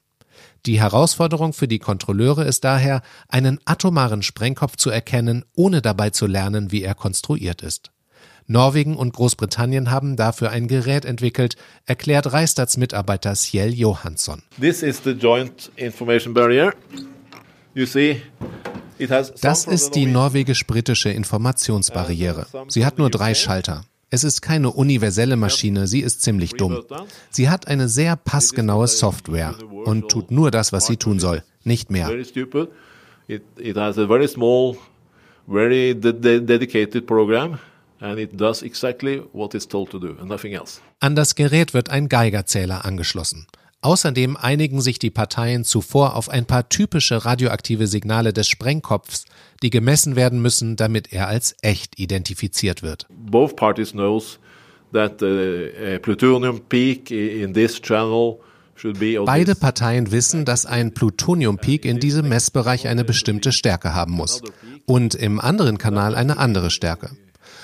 Die 0.65 0.79
Herausforderung 0.79 1.53
für 1.53 1.67
die 1.67 1.79
Kontrolleure 1.79 2.45
ist 2.45 2.63
daher, 2.63 3.01
einen 3.27 3.59
atomaren 3.65 4.23
Sprengkopf 4.23 4.75
zu 4.75 4.89
erkennen, 4.89 5.45
ohne 5.55 5.81
dabei 5.81 6.09
zu 6.11 6.27
lernen, 6.27 6.71
wie 6.71 6.83
er 6.83 6.95
konstruiert 6.95 7.61
ist. 7.61 7.91
Norwegen 8.47 8.95
und 8.95 9.13
Großbritannien 9.13 9.91
haben 9.91 10.15
dafür 10.15 10.49
ein 10.49 10.67
Gerät 10.67 11.05
entwickelt, 11.05 11.55
erklärt 11.85 12.31
Reistats 12.31 12.77
Mitarbeiter 12.77 13.35
Ciel 13.35 13.73
Johansson. 13.73 14.43
This 14.59 14.83
is 14.83 15.01
the 15.03 15.11
joint 15.11 15.71
information 15.75 16.33
barrier. 16.33 16.73
You 17.73 17.85
see 17.85 18.21
Das 19.41 19.65
ist 19.65 19.95
die 19.95 20.05
norwegisch-britische 20.05 21.09
Informationsbarriere. 21.09 22.45
Sie 22.67 22.85
hat 22.85 22.97
nur 22.97 23.09
drei 23.09 23.33
Schalter. 23.33 23.85
Es 24.09 24.25
ist 24.25 24.41
keine 24.41 24.71
universelle 24.71 25.37
Maschine, 25.37 25.87
sie 25.87 26.01
ist 26.01 26.21
ziemlich 26.21 26.51
dumm. 26.51 26.83
Sie 27.29 27.49
hat 27.49 27.69
eine 27.69 27.87
sehr 27.87 28.17
passgenaue 28.17 28.87
Software 28.87 29.55
und 29.85 30.09
tut 30.09 30.31
nur 30.31 30.51
das, 30.51 30.73
was 30.73 30.87
sie 30.87 30.97
tun 30.97 31.19
soll, 31.19 31.43
nicht 31.63 31.89
mehr. 31.89 32.09
It 33.27 33.77
has 33.77 33.97
a 33.97 34.07
very 34.07 34.27
small, 34.27 34.75
very 35.47 35.95
dedicated 35.95 37.07
program 37.07 37.57
and 38.01 38.19
it 38.19 38.31
does 38.33 38.61
exactly 38.61 39.21
what 39.31 39.53
it's 39.53 39.67
told 39.67 39.89
to 39.91 39.99
do 39.99 40.15
and 40.19 40.27
nothing 40.27 40.53
else. 40.53 40.81
An 40.99 41.15
das 41.15 41.35
Gerät 41.35 41.73
wird 41.73 41.89
ein 41.89 42.09
Geigerzähler 42.09 42.83
angeschlossen. 42.83 43.47
Außerdem 43.83 44.37
einigen 44.37 44.79
sich 44.81 44.99
die 44.99 45.09
Parteien 45.09 45.63
zuvor 45.63 46.15
auf 46.15 46.29
ein 46.29 46.45
paar 46.45 46.69
typische 46.69 47.25
radioaktive 47.25 47.87
Signale 47.87 48.31
des 48.31 48.47
Sprengkopfs, 48.47 49.25
die 49.63 49.71
gemessen 49.71 50.15
werden 50.15 50.41
müssen, 50.41 50.75
damit 50.75 51.11
er 51.11 51.27
als 51.27 51.55
echt 51.61 51.97
identifiziert 51.97 52.83
wird. 52.83 53.07
Both 53.09 53.55
parties 53.55 53.91
knows 53.91 54.37
that 54.93 55.23
a 55.23 55.97
plutonium 55.99 56.59
peak 56.59 57.09
in 57.09 57.53
this 57.53 57.81
channel 57.81 58.39
Beide 59.25 59.53
Parteien 59.53 60.11
wissen, 60.11 60.43
dass 60.43 60.65
ein 60.65 60.93
Plutonium-Peak 60.95 61.85
in 61.85 61.99
diesem 61.99 62.29
Messbereich 62.29 62.87
eine 62.87 63.03
bestimmte 63.03 63.51
Stärke 63.51 63.93
haben 63.93 64.13
muss 64.13 64.41
und 64.87 65.13
im 65.13 65.39
anderen 65.39 65.77
Kanal 65.77 66.15
eine 66.15 66.37
andere 66.37 66.71
Stärke. 66.71 67.11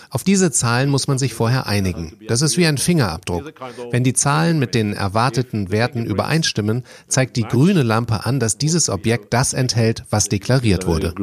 Auf 0.09 0.23
diese 0.23 0.51
Zahlen 0.51 0.89
muss 0.89 1.07
man 1.07 1.17
sich 1.17 1.33
vorher 1.33 1.67
einigen. 1.67 2.13
Das 2.27 2.41
ist 2.41 2.57
wie 2.57 2.65
ein 2.65 2.77
Fingerabdruck. 2.77 3.53
Wenn 3.91 4.03
die 4.03 4.13
Zahlen 4.13 4.59
mit 4.59 4.73
den 4.73 4.93
erwarteten 4.93 5.71
Werten 5.71 6.05
übereinstimmen, 6.05 6.83
zeigt 7.07 7.35
die 7.35 7.43
grüne 7.43 7.83
Lampe 7.83 8.25
an, 8.25 8.39
dass 8.39 8.57
dieses 8.57 8.89
Objekt 8.89 9.33
das 9.33 9.53
enthält, 9.53 10.03
was 10.09 10.29
deklariert 10.29 10.87
wurde. 10.87 11.13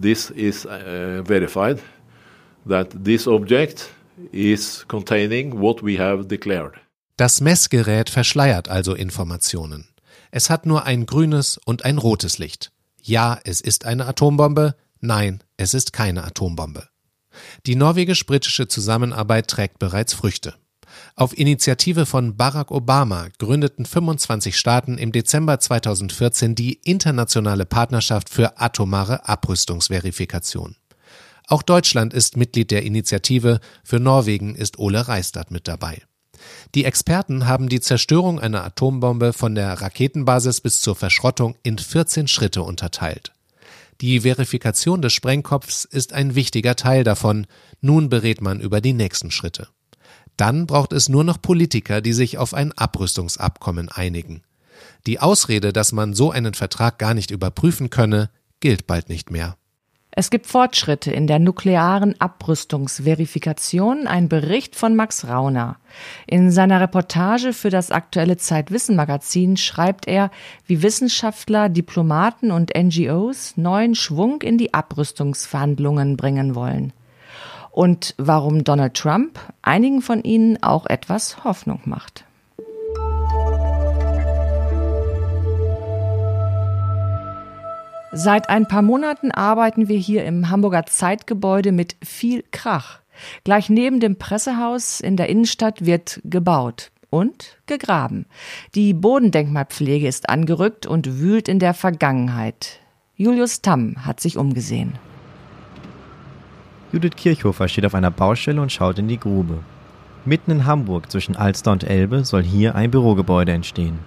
This 0.00 0.30
is 0.30 0.64
uh, 0.64 1.22
verified 1.24 1.78
that 2.66 2.88
this 3.04 3.26
object 3.26 3.90
is 4.32 4.84
containing 4.88 5.60
what 5.60 5.82
we 5.82 5.98
have 5.98 6.26
declared. 6.26 6.74
Das 7.16 7.40
Messgerät 7.42 8.08
verschleiert 8.08 8.68
also 8.70 8.94
Informationen. 8.94 9.88
Es 10.30 10.48
hat 10.48 10.64
nur 10.64 10.84
ein 10.84 11.04
grünes 11.06 11.60
und 11.64 11.84
ein 11.84 11.98
rotes 11.98 12.38
Licht. 12.38 12.72
Ja, 13.02 13.38
es 13.44 13.60
ist 13.60 13.84
eine 13.84 14.06
Atombombe. 14.06 14.74
Nein, 15.00 15.42
es 15.56 15.74
ist 15.74 15.92
keine 15.92 16.24
Atombombe. 16.24 16.88
Die 17.66 17.76
norwegisch-britische 17.76 18.68
Zusammenarbeit 18.68 19.48
trägt 19.48 19.78
bereits 19.78 20.14
Früchte. 20.14 20.54
Auf 21.14 21.36
Initiative 21.36 22.06
von 22.06 22.36
Barack 22.36 22.70
Obama 22.70 23.28
gründeten 23.38 23.86
25 23.86 24.56
Staaten 24.56 24.98
im 24.98 25.12
Dezember 25.12 25.58
2014 25.60 26.54
die 26.54 26.74
Internationale 26.74 27.66
Partnerschaft 27.66 28.28
für 28.28 28.60
atomare 28.60 29.28
Abrüstungsverifikation. 29.28 30.76
Auch 31.46 31.62
Deutschland 31.62 32.14
ist 32.14 32.36
Mitglied 32.36 32.70
der 32.70 32.84
Initiative, 32.84 33.60
für 33.82 33.98
Norwegen 33.98 34.54
ist 34.54 34.78
Ole 34.78 35.08
Reistadt 35.08 35.50
mit 35.50 35.66
dabei. 35.66 36.02
Die 36.74 36.84
Experten 36.84 37.46
haben 37.46 37.68
die 37.68 37.80
Zerstörung 37.80 38.40
einer 38.40 38.64
Atombombe 38.64 39.32
von 39.32 39.54
der 39.54 39.80
Raketenbasis 39.80 40.60
bis 40.60 40.80
zur 40.80 40.96
Verschrottung 40.96 41.56
in 41.62 41.76
14 41.76 42.28
Schritte 42.28 42.62
unterteilt. 42.62 43.32
Die 44.00 44.20
Verifikation 44.20 45.02
des 45.02 45.12
Sprengkopfs 45.12 45.84
ist 45.84 46.14
ein 46.14 46.34
wichtiger 46.34 46.74
Teil 46.74 47.04
davon. 47.04 47.46
Nun 47.82 48.08
berät 48.08 48.40
man 48.40 48.58
über 48.58 48.80
die 48.80 48.94
nächsten 48.94 49.30
Schritte. 49.30 49.68
Dann 50.38 50.66
braucht 50.66 50.94
es 50.94 51.10
nur 51.10 51.22
noch 51.22 51.42
Politiker, 51.42 52.00
die 52.00 52.14
sich 52.14 52.38
auf 52.38 52.54
ein 52.54 52.72
Abrüstungsabkommen 52.72 53.90
einigen. 53.90 54.42
Die 55.06 55.20
Ausrede, 55.20 55.74
dass 55.74 55.92
man 55.92 56.14
so 56.14 56.30
einen 56.30 56.54
Vertrag 56.54 56.98
gar 56.98 57.12
nicht 57.12 57.30
überprüfen 57.30 57.90
könne, 57.90 58.30
gilt 58.60 58.86
bald 58.86 59.10
nicht 59.10 59.30
mehr. 59.30 59.58
Es 60.20 60.28
gibt 60.28 60.46
Fortschritte 60.46 61.10
in 61.10 61.26
der 61.26 61.38
nuklearen 61.38 62.14
Abrüstungsverifikation, 62.20 64.06
ein 64.06 64.28
Bericht 64.28 64.76
von 64.76 64.94
Max 64.94 65.26
Rauner. 65.26 65.76
In 66.26 66.50
seiner 66.50 66.78
Reportage 66.78 67.54
für 67.54 67.70
das 67.70 67.90
aktuelle 67.90 68.36
Zeitwissen 68.36 68.96
Magazin 68.96 69.56
schreibt 69.56 70.06
er, 70.06 70.30
wie 70.66 70.82
Wissenschaftler, 70.82 71.70
Diplomaten 71.70 72.50
und 72.50 72.70
NGOs 72.76 73.56
neuen 73.56 73.94
Schwung 73.94 74.42
in 74.42 74.58
die 74.58 74.74
Abrüstungsverhandlungen 74.74 76.18
bringen 76.18 76.54
wollen. 76.54 76.92
Und 77.70 78.14
warum 78.18 78.62
Donald 78.62 78.92
Trump 78.92 79.38
einigen 79.62 80.02
von 80.02 80.22
ihnen 80.22 80.62
auch 80.62 80.84
etwas 80.84 81.44
Hoffnung 81.44 81.80
macht. 81.86 82.24
Seit 88.12 88.50
ein 88.50 88.66
paar 88.66 88.82
Monaten 88.82 89.30
arbeiten 89.30 89.86
wir 89.88 89.96
hier 89.96 90.24
im 90.24 90.50
Hamburger 90.50 90.84
Zeitgebäude 90.84 91.70
mit 91.70 91.96
viel 92.02 92.42
Krach. 92.50 92.98
Gleich 93.44 93.70
neben 93.70 94.00
dem 94.00 94.16
Pressehaus 94.16 95.00
in 95.00 95.16
der 95.16 95.28
Innenstadt 95.28 95.86
wird 95.86 96.20
gebaut 96.24 96.90
und 97.10 97.58
gegraben. 97.66 98.26
Die 98.74 98.94
Bodendenkmalpflege 98.94 100.08
ist 100.08 100.28
angerückt 100.28 100.86
und 100.86 101.20
wühlt 101.20 101.48
in 101.48 101.60
der 101.60 101.72
Vergangenheit. 101.72 102.80
Julius 103.16 103.62
Tamm 103.62 104.04
hat 104.04 104.18
sich 104.18 104.36
umgesehen. 104.36 104.94
Judith 106.92 107.14
Kirchhofer 107.16 107.68
steht 107.68 107.86
auf 107.86 107.94
einer 107.94 108.10
Baustelle 108.10 108.60
und 108.60 108.72
schaut 108.72 108.98
in 108.98 109.06
die 109.06 109.20
Grube. 109.20 109.58
Mitten 110.24 110.50
in 110.50 110.66
Hamburg 110.66 111.12
zwischen 111.12 111.36
Alster 111.36 111.70
und 111.70 111.84
Elbe 111.84 112.24
soll 112.24 112.42
hier 112.42 112.74
ein 112.74 112.90
Bürogebäude 112.90 113.52
entstehen. 113.52 114.00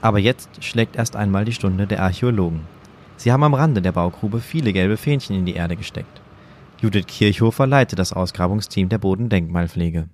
Aber 0.00 0.20
jetzt 0.20 0.62
schlägt 0.62 0.94
erst 0.94 1.16
einmal 1.16 1.44
die 1.44 1.52
Stunde 1.52 1.88
der 1.88 2.02
Archäologen. 2.02 2.60
Sie 3.18 3.32
haben 3.32 3.42
am 3.42 3.54
Rande 3.54 3.82
der 3.82 3.90
Baugrube 3.90 4.38
viele 4.38 4.72
gelbe 4.72 4.96
Fähnchen 4.96 5.34
in 5.34 5.44
die 5.44 5.54
Erde 5.54 5.74
gesteckt. 5.74 6.20
Judith 6.80 7.06
Kirchhofer 7.08 7.66
leitet 7.66 7.98
das 7.98 8.12
Ausgrabungsteam 8.12 8.88
der 8.88 8.98
Bodendenkmalpflege. 8.98 10.08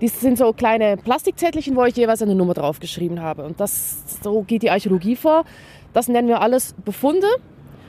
Dies 0.00 0.18
sind 0.18 0.38
so 0.38 0.54
kleine 0.54 0.96
Plastikzettelchen, 0.96 1.76
wo 1.76 1.84
ich 1.84 1.94
jeweils 1.94 2.22
eine 2.22 2.34
Nummer 2.34 2.54
draufgeschrieben 2.54 3.20
habe. 3.20 3.44
Und 3.44 3.60
das, 3.60 4.22
so 4.22 4.40
geht 4.42 4.62
die 4.62 4.70
Archäologie 4.70 5.16
vor. 5.16 5.44
Das 5.92 6.08
nennen 6.08 6.28
wir 6.28 6.40
alles 6.40 6.74
Befunde. 6.82 7.26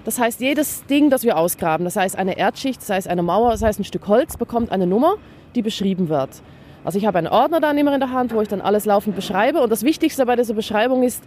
Das 0.03 0.19
heißt, 0.19 0.41
jedes 0.41 0.85
Ding, 0.85 1.09
das 1.09 1.23
wir 1.23 1.37
ausgraben, 1.37 1.85
das 1.85 1.95
heißt 1.95 2.17
eine 2.17 2.37
Erdschicht, 2.37 2.81
das 2.81 2.89
heißt 2.89 3.07
eine 3.07 3.23
Mauer, 3.23 3.51
das 3.51 3.61
heißt 3.61 3.79
ein 3.79 3.85
Stück 3.85 4.09
Holz, 4.09 4.35
bekommt 4.35 4.73
eine 4.73 4.85
Nummer, 4.85 5.15
die 5.55 5.61
beschrieben 5.61 6.09
wird. 6.09 6.41
Also 6.83 6.97
ich 6.97 7.05
habe 7.05 7.19
einen 7.19 7.27
Ordner 7.27 7.59
dann 7.59 7.77
immer 7.77 7.93
in 7.93 7.99
der 7.99 8.11
Hand, 8.11 8.33
wo 8.33 8.41
ich 8.41 8.47
dann 8.47 8.59
alles 8.59 8.85
laufend 8.85 9.15
beschreibe. 9.15 9.61
Und 9.61 9.71
das 9.71 9.83
Wichtigste 9.83 10.25
bei 10.25 10.35
dieser 10.35 10.55
Beschreibung 10.55 11.03
ist, 11.03 11.23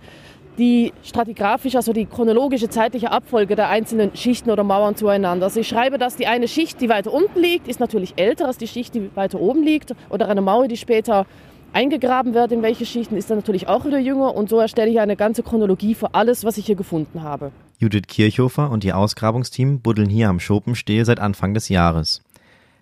die 0.59 0.93
stratigraphische, 1.03 1.77
also 1.77 1.93
die 1.93 2.07
chronologische 2.07 2.69
zeitliche 2.69 3.11
Abfolge 3.11 3.57
der 3.57 3.69
einzelnen 3.69 4.15
Schichten 4.17 4.51
oder 4.51 4.65
Mauern 4.65 4.97
zueinander. 4.97 5.47
Also 5.47 5.61
ich 5.61 5.69
schreibe, 5.69 5.99
dass 5.99 6.17
die 6.17 6.27
eine 6.27 6.49
Schicht, 6.49 6.81
die 6.81 6.89
weiter 6.89 7.13
unten 7.13 7.41
liegt, 7.41 7.69
ist 7.69 7.81
natürlich 7.81 8.15
älter 8.17 8.47
als 8.47 8.59
die 8.59 8.69
Schicht, 8.69 8.95
die 8.95 9.11
weiter 9.15 9.41
oben 9.41 9.63
liegt. 9.63 9.95
Oder 10.11 10.29
eine 10.29 10.41
Mauer, 10.41 10.69
die 10.69 10.77
später 10.77 11.27
eingegraben 11.73 12.35
wird 12.35 12.53
in 12.53 12.63
welche 12.63 12.87
Schichten, 12.87 13.17
ist 13.17 13.31
dann 13.31 13.39
natürlich 13.39 13.69
auch 13.69 13.85
wieder 13.85 13.99
jünger. 13.99 14.35
Und 14.35 14.49
so 14.49 14.59
erstelle 14.59 14.91
ich 14.91 15.01
eine 15.01 15.17
ganze 15.17 15.43
Chronologie 15.43 15.95
für 15.95 16.15
alles, 16.15 16.45
was 16.45 16.57
ich 16.57 16.67
hier 16.67 16.77
gefunden 16.77 17.23
habe. 17.23 17.51
Judith 17.79 18.07
Kirchhofer 18.07 18.71
und 18.71 18.85
ihr 18.85 18.97
Ausgrabungsteam 18.97 19.81
buddeln 19.81 20.09
hier 20.09 20.29
am 20.29 20.39
Schopenstehl 20.39 21.05
seit 21.05 21.19
Anfang 21.19 21.55
des 21.55 21.69
Jahres. 21.69 22.23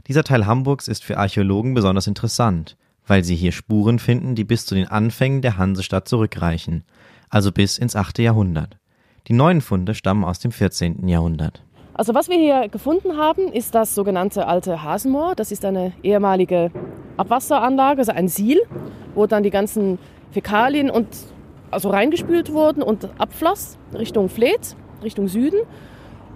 Dieser 0.09 0.25
Teil 0.25 0.47
Hamburgs 0.47 0.89
ist 0.89 1.05
für 1.05 1.17
Archäologen 1.17 1.75
besonders 1.75 2.07
interessant, 2.07 2.77
weil 3.07 3.25
sie 3.25 3.37
hier 3.37 3.53
Spuren 3.53 3.99
finden, 3.99 4.35
die 4.35 4.45
bis 4.45 4.67
zu 4.67 4.75
den 4.75 4.89
Anfängen 4.89 5.41
der 5.41 5.57
Hansestadt 5.57 6.07
zurückreichen– 6.07 6.85
also 7.33 7.51
bis 7.51 7.79
ins 7.79 7.97
8. 7.97 8.19
Jahrhundert. 8.21 8.77
Die 9.27 9.33
neuen 9.33 9.61
Funde 9.61 9.95
stammen 9.95 10.23
aus 10.23 10.39
dem 10.39 10.53
14. 10.53 11.09
Jahrhundert. 11.09 11.65
Also 11.95 12.15
was 12.15 12.29
wir 12.29 12.37
hier 12.37 12.69
gefunden 12.69 13.17
haben, 13.17 13.53
ist 13.53 13.75
das 13.75 13.95
sogenannte 13.95 14.47
alte 14.47 14.83
Hasenmoor. 14.83 15.35
Das 15.35 15.51
ist 15.51 15.65
eine 15.65 15.93
ehemalige 16.03 16.71
Abwasseranlage, 17.17 18.01
also 18.01 18.13
ein 18.13 18.29
Siel, 18.29 18.61
wo 19.15 19.27
dann 19.27 19.43
die 19.43 19.51
ganzen 19.51 19.99
Fäkalien 20.31 20.91
und 20.91 21.09
also 21.71 21.89
reingespült 21.89 22.53
wurden 22.53 22.83
und 22.83 23.09
abfloss 23.19 23.79
Richtung 23.95 24.29
Fleet, 24.29 24.77
Richtung 25.03 25.29
Süden. 25.29 25.61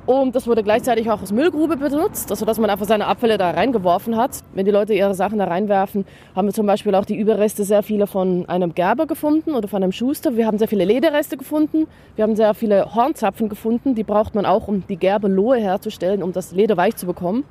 Und 0.07 0.37
das 0.37 0.47
wurde 0.47 0.63
gleichzeitig 0.63 1.11
auch 1.11 1.21
als 1.21 1.33
Müllgrube 1.33 1.77
benutzt, 1.77 2.31
also 2.31 2.45
dass 2.45 2.59
man 2.61 2.71
einfach 2.71 2.87
seine 2.87 3.09
Abfälle 3.09 3.39
da 3.39 3.51
reingeworfen 3.51 4.17
hat. 4.17 4.45
Wenn 4.55 4.65
die 4.65 4.71
Leute 4.71 4.95
ihre 4.95 5.15
Sachen 5.15 5.39
da 5.39 5.47
reinwerfen, 5.47 6.07
haben 6.37 6.47
wir 6.47 6.55
zum 6.55 6.65
Beispiel 6.65 6.95
auch 6.95 7.05
die 7.05 7.17
Überreste 7.17 7.65
sehr 7.65 7.83
viele 7.83 8.07
von 8.07 8.49
einem 8.49 8.73
Gerber 8.73 9.07
gefunden 9.07 9.51
oder 9.55 9.67
von 9.67 9.83
einem 9.83 9.91
Schuster. 9.91 10.37
Wir 10.37 10.47
haben 10.47 10.59
sehr 10.59 10.69
viele 10.69 10.85
Lederreste 10.85 11.37
gefunden. 11.37 11.89
Wir 12.15 12.23
haben 12.23 12.37
sehr 12.37 12.55
viele 12.55 12.95
Hornzapfen 12.95 13.49
gefunden. 13.49 13.97
Die 13.97 14.05
braucht 14.05 14.37
man 14.37 14.47
auch, 14.47 14.69
um 14.69 14.87
die 14.87 14.97
Gerberlohe 14.97 15.59
herzustellen, 15.59 16.23
um 16.23 16.33
das 16.33 16.53
Leder 16.53 16.77
weich 16.77 16.95
zu 16.95 17.07
bekommen. 17.07 17.43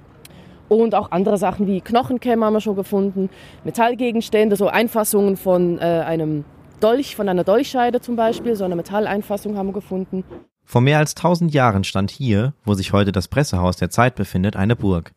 Und 0.70 0.96
auch 0.96 1.12
andere 1.12 1.38
Sachen 1.38 1.68
wie 1.68 1.82
Knochenkämme 1.82 2.46
haben 2.46 2.54
wir 2.54 2.62
schon 2.62 2.78
gefunden, 2.78 3.30
Metallgegenstände, 3.66 4.56
so 4.56 4.68
Einfassungen 4.68 5.36
von 5.36 5.78
äh, 5.78 5.82
einem 5.82 6.46
Dolch, 6.80 7.18
von 7.18 7.28
einer 7.28 7.44
Dolchscheide 7.44 8.00
zum 8.00 8.16
Beispiel, 8.16 8.56
so 8.56 8.64
eine 8.64 8.78
Metalleinfassung 8.78 9.58
haben 9.58 9.68
wir 9.68 9.74
gefunden. 9.74 10.24
Vor 10.66 10.82
mehr 10.82 10.98
als 10.98 11.16
tausend 11.16 11.54
Jahren 11.54 11.84
stand 11.84 12.12
hier, 12.12 12.54
wo 12.66 12.74
sich 12.74 12.92
heute 12.92 13.12
das 13.12 13.28
Pressehaus 13.28 13.78
der 13.78 13.92
Zeit 13.92 14.16
befindet, 14.16 14.56
eine 14.56 14.76
Burg. 14.76 15.14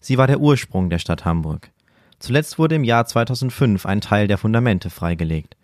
Sie 0.00 0.16
war 0.16 0.26
der 0.26 0.40
Ursprung 0.40 0.90
der 0.90 0.98
Stadt 0.98 1.24
Hamburg. 1.24 1.70
Zuletzt 2.20 2.58
wurde 2.58 2.76
im 2.76 2.84
Jahr 2.84 3.04
2005 3.04 3.84
ein 3.84 4.00
Teil 4.00 4.28
der 4.28 4.38
Fundamente 4.38 4.90
freigelegt. 4.90 5.56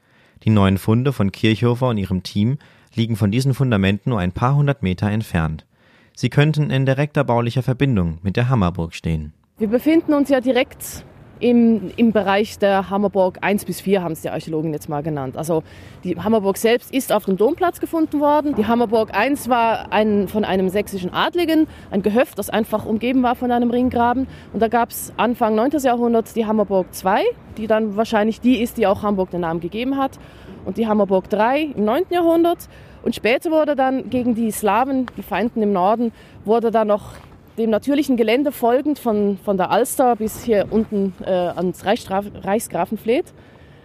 Die 0.43 0.51
neuen 0.51 0.77
Funde 0.77 1.13
von 1.13 1.33
Kirchhofer 1.33 1.89
und 1.89 1.99
ihrem 1.99 2.25
Team 2.25 2.59
liegen 2.95 3.17
von 3.17 3.31
diesen 3.31 3.55
Fundamenten 3.55 4.11
nur 4.11 4.19
ein 4.19 4.33
paar 4.33 4.57
hundert 4.57 4.83
Meter 4.83 5.09
entfernt. 5.09 5.67
Sie 6.15 6.31
könnten 6.31 6.71
in 6.71 6.85
direkter 6.85 7.23
baulicher 7.23 7.63
Verbindung 7.63 8.19
mit 8.23 8.37
der 8.37 8.49
Hammerburg 8.49 8.93
stehen. 8.93 9.33
Wir 9.59 9.69
befinden 9.69 10.15
uns 10.15 10.31
ja 10.31 10.41
direkt 10.41 11.05
im, 11.41 11.91
im 11.97 12.13
Bereich 12.13 12.59
der 12.59 12.91
Hammerburg 12.91 13.39
1 13.41 13.65
bis 13.65 13.81
4 13.81 14.03
haben 14.03 14.13
es 14.13 14.23
die 14.23 14.31
Archäologen 14.31 14.73
jetzt 14.73 14.89
mal 14.89 15.03
genannt. 15.03 15.37
Also 15.37 15.63
die 16.05 16.17
Hammerburg 16.17 16.57
selbst 16.57 16.93
ist 16.93 17.13
auf 17.13 17.25
dem 17.25 17.37
Domplatz 17.37 17.81
gefunden 17.81 18.21
worden. 18.21 18.55
Die 18.55 18.67
Hammerburg 18.67 19.15
1 19.15 19.49
war 19.49 19.93
ein, 19.93 20.29
von 20.29 20.45
einem 20.45 20.69
sächsischen 20.69 21.13
Adligen, 21.13 21.67
ein 21.91 22.03
Gehöft, 22.03 22.39
das 22.39 22.51
einfach 22.51 22.87
umgeben 22.87 23.23
war 23.23 23.35
von 23.35 23.51
einem 23.51 23.71
Ringgraben. 23.71 24.27
Und 24.53 24.61
da 24.61 24.69
gab 24.69 24.91
es 24.91 25.13
Anfang 25.17 25.55
9. 25.55 25.71
Jahrhundert 25.83 26.35
die 26.35 26.47
Hammerburg 26.47 26.93
2, 26.93 27.23
die 27.57 27.67
dann 27.67 27.97
wahrscheinlich 27.97 28.41
die 28.41 28.63
ist, 28.63 28.77
die 28.79 28.87
auch 28.87 29.03
Hamburg 29.03 29.31
den 29.31 29.41
Namen 29.41 29.61
gegeben 29.61 29.97
hat. 29.97 30.19
Und 30.65 30.77
die 30.77 30.87
Hammerburg 30.87 31.31
3 31.31 31.75
im 31.77 31.85
9. 31.85 32.05
Jahrhundert. 32.11 32.69
Und 33.03 33.15
später 33.15 33.51
wurde 33.51 33.77
dann 33.77 34.11
gegen 34.11 34.35
die 34.35 34.51
Slawen, 34.51 35.07
die 35.17 35.23
Feinden 35.23 35.63
im 35.63 35.73
Norden, 35.73 36.13
wurde 36.45 36.71
dann 36.71 36.89
noch 36.89 37.13
dem 37.59 37.71
natürlichen 37.71 38.17
Gelände 38.17 38.53
folgend 38.53 38.99
von, 38.99 39.39
von 39.45 39.57
der 39.57 39.71
Alster 39.71 40.17
bis 40.17 40.45
hier 40.45 40.67
unten 40.71 41.13
äh, 41.25 41.31
ans 41.31 41.85
Reichsgrafenfleet 41.85 43.27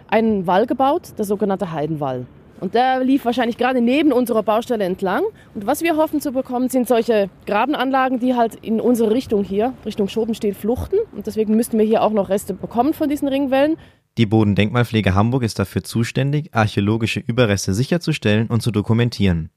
einen 0.08 0.46
Wall 0.46 0.66
gebaut, 0.66 1.14
der 1.18 1.24
sogenannte 1.24 1.72
Heidenwall. 1.72 2.26
Und 2.60 2.74
der 2.74 3.02
lief 3.02 3.24
wahrscheinlich 3.24 3.58
gerade 3.58 3.80
neben 3.80 4.12
unserer 4.12 4.42
Baustelle 4.42 4.84
entlang. 4.84 5.22
Und 5.54 5.66
was 5.66 5.82
wir 5.82 5.96
hoffen 5.96 6.20
zu 6.20 6.32
bekommen, 6.32 6.68
sind 6.68 6.88
solche 6.88 7.28
Grabenanlagen, 7.46 8.20
die 8.20 8.34
halt 8.34 8.54
in 8.54 8.80
unsere 8.80 9.10
Richtung 9.10 9.44
hier, 9.44 9.74
Richtung 9.84 10.08
Schobenstedt, 10.08 10.56
fluchten. 10.56 10.96
Und 11.12 11.26
deswegen 11.26 11.56
müssten 11.56 11.78
wir 11.78 11.84
hier 11.84 12.02
auch 12.02 12.12
noch 12.12 12.28
Reste 12.28 12.54
bekommen 12.54 12.94
von 12.94 13.08
diesen 13.08 13.28
Ringwellen. 13.28 13.76
Die 14.16 14.26
Bodendenkmalpflege 14.26 15.14
Hamburg 15.14 15.42
ist 15.42 15.58
dafür 15.58 15.82
zuständig, 15.82 16.54
archäologische 16.54 17.18
Überreste 17.18 17.74
sicherzustellen 17.74 18.46
und 18.46 18.62
zu 18.62 18.70
dokumentieren. 18.70 19.50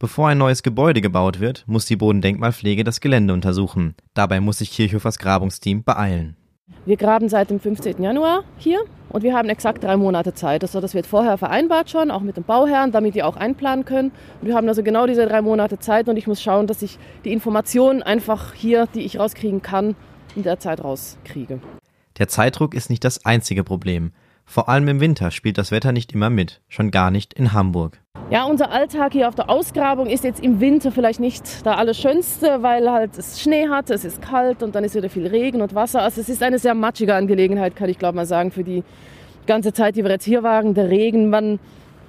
Bevor 0.00 0.28
ein 0.28 0.38
neues 0.38 0.62
Gebäude 0.62 1.00
gebaut 1.00 1.40
wird, 1.40 1.64
muss 1.66 1.86
die 1.86 1.96
Bodendenkmalpflege 1.96 2.84
das 2.84 3.00
Gelände 3.00 3.34
untersuchen. 3.34 3.96
Dabei 4.14 4.38
muss 4.38 4.58
sich 4.58 4.70
Kirchhofers 4.70 5.18
Grabungsteam 5.18 5.82
beeilen. 5.82 6.36
Wir 6.86 6.96
graben 6.96 7.28
seit 7.28 7.50
dem 7.50 7.58
15. 7.58 8.00
Januar 8.00 8.44
hier 8.58 8.78
und 9.08 9.24
wir 9.24 9.34
haben 9.34 9.48
exakt 9.48 9.82
drei 9.82 9.96
Monate 9.96 10.34
Zeit. 10.34 10.62
Also 10.62 10.80
das 10.80 10.94
wird 10.94 11.04
vorher 11.04 11.36
vereinbart 11.36 11.90
schon, 11.90 12.12
auch 12.12 12.20
mit 12.20 12.36
dem 12.36 12.44
Bauherrn, 12.44 12.92
damit 12.92 13.16
die 13.16 13.24
auch 13.24 13.36
einplanen 13.36 13.84
können. 13.84 14.12
Und 14.40 14.46
wir 14.46 14.54
haben 14.54 14.68
also 14.68 14.84
genau 14.84 15.08
diese 15.08 15.26
drei 15.26 15.42
Monate 15.42 15.80
Zeit 15.80 16.08
und 16.08 16.16
ich 16.16 16.28
muss 16.28 16.40
schauen, 16.40 16.68
dass 16.68 16.82
ich 16.82 16.96
die 17.24 17.32
Informationen 17.32 18.00
einfach 18.04 18.54
hier, 18.54 18.86
die 18.94 19.00
ich 19.00 19.18
rauskriegen 19.18 19.62
kann, 19.62 19.96
in 20.36 20.44
der 20.44 20.60
Zeit 20.60 20.84
rauskriege. 20.84 21.60
Der 22.18 22.28
Zeitdruck 22.28 22.72
ist 22.74 22.88
nicht 22.88 23.02
das 23.02 23.24
einzige 23.24 23.64
Problem. 23.64 24.12
Vor 24.44 24.68
allem 24.68 24.86
im 24.86 25.00
Winter 25.00 25.32
spielt 25.32 25.58
das 25.58 25.72
Wetter 25.72 25.90
nicht 25.90 26.12
immer 26.12 26.30
mit, 26.30 26.60
schon 26.68 26.92
gar 26.92 27.10
nicht 27.10 27.34
in 27.34 27.52
Hamburg. 27.52 28.00
Ja, 28.30 28.44
unser 28.44 28.70
Alltag 28.70 29.14
hier 29.14 29.26
auf 29.26 29.34
der 29.34 29.48
Ausgrabung 29.48 30.06
ist 30.06 30.22
jetzt 30.22 30.44
im 30.44 30.60
Winter 30.60 30.92
vielleicht 30.92 31.18
nicht 31.18 31.64
der 31.64 31.78
allerschönste, 31.78 32.62
weil 32.62 32.90
halt 32.90 33.16
es 33.16 33.40
Schnee 33.40 33.68
hat, 33.68 33.88
es 33.88 34.04
ist 34.04 34.20
kalt 34.20 34.62
und 34.62 34.74
dann 34.74 34.84
ist 34.84 34.94
wieder 34.94 35.08
viel 35.08 35.26
Regen 35.26 35.62
und 35.62 35.74
Wasser. 35.74 36.02
Also 36.02 36.20
es 36.20 36.28
ist 36.28 36.42
eine 36.42 36.58
sehr 36.58 36.74
matschige 36.74 37.14
Angelegenheit, 37.14 37.74
kann 37.74 37.88
ich 37.88 37.98
glaube 37.98 38.16
mal 38.16 38.26
sagen, 38.26 38.50
für 38.50 38.64
die 38.64 38.84
ganze 39.46 39.72
Zeit, 39.72 39.96
die 39.96 40.04
wir 40.04 40.10
jetzt 40.10 40.26
hier 40.26 40.42
waren. 40.42 40.74
Der 40.74 40.90
Regen, 40.90 41.30
man 41.30 41.58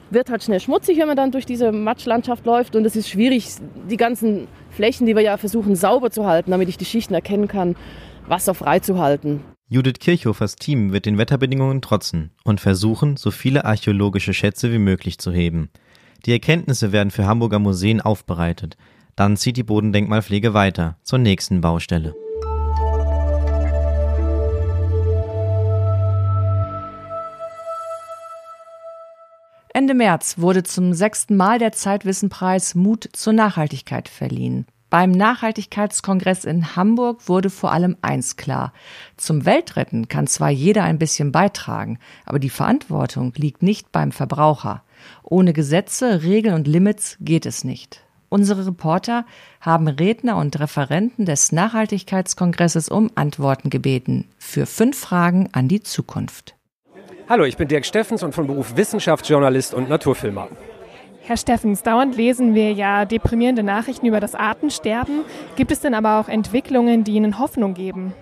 wird 0.09 0.29
halt 0.29 0.43
schnell 0.43 0.59
schmutzig, 0.59 0.97
wenn 0.97 1.07
man 1.07 1.15
dann 1.15 1.31
durch 1.31 1.45
diese 1.45 1.71
Matschlandschaft 1.71 2.45
läuft 2.45 2.75
und 2.75 2.83
es 2.83 2.97
ist 2.97 3.07
schwierig, 3.07 3.47
die 3.89 3.97
ganzen 3.97 4.49
Flächen, 4.71 5.07
die 5.07 5.15
wir 5.15 5.23
ja 5.23 5.37
versuchen 5.37 5.77
sauber 5.77 6.11
zu 6.11 6.25
halten, 6.25 6.51
damit 6.51 6.67
ich 6.67 6.77
die 6.77 6.83
Schichten 6.83 7.13
erkennen 7.13 7.47
kann, 7.47 7.77
Wasser 8.27 8.53
frei 8.53 8.79
zu 8.79 8.99
halten. 8.99 9.39
Judith 9.69 9.99
Kirchhofers 10.01 10.57
Team 10.57 10.91
wird 10.91 11.05
den 11.05 11.17
Wetterbedingungen 11.17 11.81
trotzen 11.81 12.31
und 12.43 12.59
versuchen, 12.59 13.15
so 13.15 13.31
viele 13.31 13.63
archäologische 13.63 14.33
Schätze 14.33 14.73
wie 14.73 14.79
möglich 14.79 15.17
zu 15.17 15.31
heben. 15.31 15.69
Die 16.25 16.33
Erkenntnisse 16.33 16.91
werden 16.91 17.11
für 17.11 17.25
Hamburger 17.25 17.59
Museen 17.59 18.01
aufbereitet. 18.01 18.75
Dann 19.15 19.37
zieht 19.37 19.57
die 19.57 19.63
Bodendenkmalpflege 19.63 20.53
weiter 20.53 20.97
zur 21.03 21.19
nächsten 21.19 21.61
Baustelle. 21.61 22.13
Ende 29.71 29.93
März 29.93 30.39
wurde 30.39 30.63
zum 30.63 30.93
sechsten 30.93 31.37
Mal 31.37 31.57
der 31.57 31.71
Zeitwissenpreis 31.71 32.75
Mut 32.75 33.07
zur 33.13 33.33
Nachhaltigkeit 33.33 34.09
verliehen. 34.09 34.65
Beim 34.89 35.11
Nachhaltigkeitskongress 35.11 36.45
in 36.45 36.75
Hamburg 36.75 37.29
wurde 37.29 37.51
vor 37.51 37.71
allem 37.71 37.95
eins 38.01 38.35
klar. 38.37 38.73
Zum 39.17 39.45
Weltretten 39.45 40.07
kann 40.07 40.25
zwar 40.25 40.49
jeder 40.49 40.83
ein 40.83 40.97
bisschen 40.97 41.31
beitragen, 41.31 41.99
aber 42.25 42.39
die 42.39 42.49
Verantwortung 42.49 43.31
liegt 43.35 43.61
nicht 43.61 43.91
beim 43.91 44.11
Verbraucher. 44.11 44.83
Ohne 45.23 45.53
Gesetze, 45.53 46.23
Regeln 46.23 46.55
und 46.55 46.67
Limits 46.67 47.17
geht 47.19 47.45
es 47.45 47.63
nicht. 47.63 48.03
Unsere 48.29 48.67
Reporter 48.67 49.25
haben 49.59 49.87
Redner 49.87 50.37
und 50.37 50.59
Referenten 50.59 51.25
des 51.25 51.51
Nachhaltigkeitskongresses 51.51 52.87
um 52.89 53.09
Antworten 53.15 53.69
gebeten 53.69 54.29
für 54.37 54.67
fünf 54.67 54.99
Fragen 54.99 55.49
an 55.51 55.67
die 55.67 55.81
Zukunft. 55.81 56.55
Hallo, 57.27 57.43
ich 57.43 57.57
bin 57.57 57.67
Dirk 57.67 57.85
Steffens 57.85 58.23
und 58.23 58.33
von 58.33 58.47
Beruf 58.47 58.75
Wissenschaftsjournalist 58.75 59.73
und 59.73 59.89
Naturfilmer. 59.89 60.47
Herr 61.21 61.37
Steffens, 61.37 61.83
dauernd 61.83 62.15
lesen 62.17 62.55
wir 62.55 62.71
ja 62.71 63.05
deprimierende 63.05 63.61
Nachrichten 63.61 64.07
über 64.07 64.19
das 64.19 64.33
Artensterben. 64.33 65.25
Gibt 65.55 65.71
es 65.71 65.79
denn 65.79 65.93
aber 65.93 66.19
auch 66.19 66.27
Entwicklungen, 66.27 67.03
die 67.03 67.13
Ihnen 67.13 67.37
Hoffnung 67.37 67.75
geben? 67.75 68.13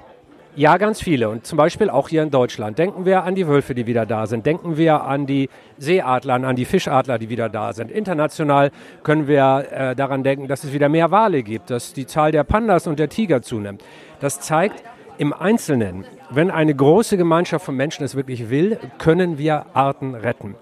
Ja, 0.58 0.78
ganz 0.78 1.00
viele. 1.04 1.30
Und 1.30 1.46
zum 1.46 1.56
Beispiel 1.56 1.88
auch 1.88 2.10
hier 2.10 2.24
in 2.24 2.32
Deutschland. 2.32 2.80
Denken 2.80 3.06
wir 3.06 3.24
an 3.24 3.36
die 3.36 3.48
Wölfe, 3.48 3.76
die 3.76 3.86
wieder 3.86 4.08
da 4.08 4.26
sind. 4.26 4.44
Denken 4.44 4.76
wir 4.76 5.04
an 5.04 5.28
die 5.28 5.50
Seeadler, 5.78 6.34
an 6.34 6.56
die 6.56 6.66
Fischadler, 6.66 7.20
die 7.20 7.30
wieder 7.30 7.48
da 7.48 7.74
sind. 7.74 7.92
International 7.92 8.72
können 9.04 9.28
wir 9.28 9.68
äh, 9.70 9.96
daran 9.96 10.24
denken, 10.24 10.48
dass 10.48 10.64
es 10.64 10.74
wieder 10.74 10.90
mehr 10.90 11.12
Wale 11.12 11.44
gibt, 11.44 11.70
dass 11.70 11.94
die 11.94 12.08
Zahl 12.08 12.32
der 12.32 12.44
Pandas 12.44 12.88
und 12.88 12.98
der 12.98 13.08
Tiger 13.08 13.44
zunimmt. 13.44 13.84
Das 14.20 14.40
zeigt 14.40 14.84
im 15.20 15.32
Einzelnen, 15.32 16.06
wenn 16.32 16.50
eine 16.50 16.74
große 16.74 17.18
Gemeinschaft 17.18 17.64
von 17.64 17.76
Menschen 17.76 18.04
es 18.04 18.16
wirklich 18.16 18.50
will, 18.50 18.80
können 18.98 19.38
wir 19.38 19.68
Arten 19.76 20.16
retten. 20.16 20.56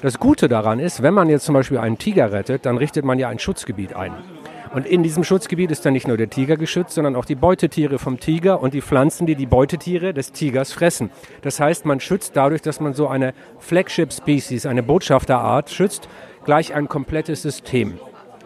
Das 0.00 0.20
Gute 0.20 0.46
daran 0.48 0.78
ist, 0.78 1.02
wenn 1.02 1.12
man 1.12 1.28
jetzt 1.28 1.44
zum 1.44 1.54
Beispiel 1.54 1.78
einen 1.78 1.98
Tiger 1.98 2.30
rettet, 2.30 2.66
dann 2.66 2.76
richtet 2.76 3.04
man 3.04 3.18
ja 3.18 3.28
ein 3.28 3.40
Schutzgebiet 3.40 3.96
ein. 3.96 4.12
Und 4.72 4.86
in 4.86 5.02
diesem 5.02 5.24
Schutzgebiet 5.24 5.72
ist 5.72 5.84
dann 5.84 5.94
nicht 5.94 6.06
nur 6.06 6.16
der 6.16 6.30
Tiger 6.30 6.56
geschützt, 6.56 6.94
sondern 6.94 7.16
auch 7.16 7.24
die 7.24 7.34
Beutetiere 7.34 7.98
vom 7.98 8.20
Tiger 8.20 8.60
und 8.60 8.72
die 8.72 8.80
Pflanzen, 8.80 9.26
die 9.26 9.34
die 9.34 9.46
Beutetiere 9.46 10.14
des 10.14 10.30
Tigers 10.30 10.72
fressen. 10.72 11.10
Das 11.42 11.58
heißt, 11.58 11.86
man 11.86 11.98
schützt 11.98 12.36
dadurch, 12.36 12.62
dass 12.62 12.78
man 12.78 12.94
so 12.94 13.08
eine 13.08 13.34
Flagship 13.58 14.12
Species, 14.12 14.66
eine 14.66 14.84
Botschafterart 14.84 15.70
schützt, 15.70 16.08
gleich 16.44 16.72
ein 16.72 16.88
komplettes 16.88 17.42
System. 17.42 17.98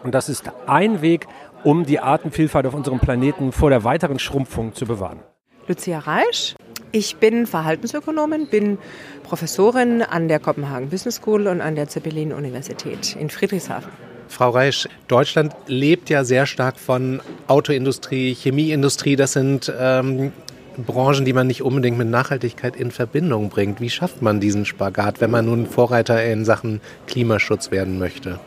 Und 0.03 0.15
das 0.15 0.27
ist 0.27 0.51
ein 0.65 1.03
Weg, 1.03 1.27
um 1.63 1.85
die 1.85 1.99
Artenvielfalt 1.99 2.65
auf 2.65 2.73
unserem 2.73 2.99
Planeten 2.99 3.51
vor 3.51 3.69
der 3.69 3.83
weiteren 3.83 4.17
Schrumpfung 4.17 4.73
zu 4.73 4.85
bewahren. 4.85 5.19
Lucia 5.67 5.99
Reisch. 5.99 6.55
Ich 6.91 7.17
bin 7.17 7.45
Verhaltensökonomin, 7.45 8.47
bin 8.47 8.77
Professorin 9.23 10.01
an 10.01 10.27
der 10.27 10.39
Copenhagen 10.39 10.89
Business 10.89 11.15
School 11.17 11.47
und 11.47 11.61
an 11.61 11.75
der 11.75 11.87
Zeppelin 11.87 12.33
Universität 12.33 13.15
in 13.15 13.29
Friedrichshafen. 13.29 13.91
Frau 14.27 14.49
Reisch, 14.49 14.87
Deutschland 15.07 15.53
lebt 15.67 16.09
ja 16.09 16.23
sehr 16.23 16.45
stark 16.45 16.77
von 16.77 17.21
Autoindustrie, 17.47 18.33
Chemieindustrie. 18.33 19.15
Das 19.15 19.33
sind 19.33 19.71
ähm, 19.79 20.31
Branchen, 20.77 21.25
die 21.25 21.33
man 21.33 21.47
nicht 21.47 21.61
unbedingt 21.61 21.97
mit 21.97 22.09
Nachhaltigkeit 22.09 22.75
in 22.75 22.91
Verbindung 22.91 23.49
bringt. 23.49 23.79
Wie 23.79 23.89
schafft 23.89 24.21
man 24.21 24.39
diesen 24.39 24.65
Spagat, 24.65 25.21
wenn 25.21 25.31
man 25.31 25.45
nun 25.45 25.65
Vorreiter 25.65 26.23
in 26.23 26.45
Sachen 26.45 26.81
Klimaschutz 27.07 27.71
werden 27.71 27.99
möchte? 27.99 28.39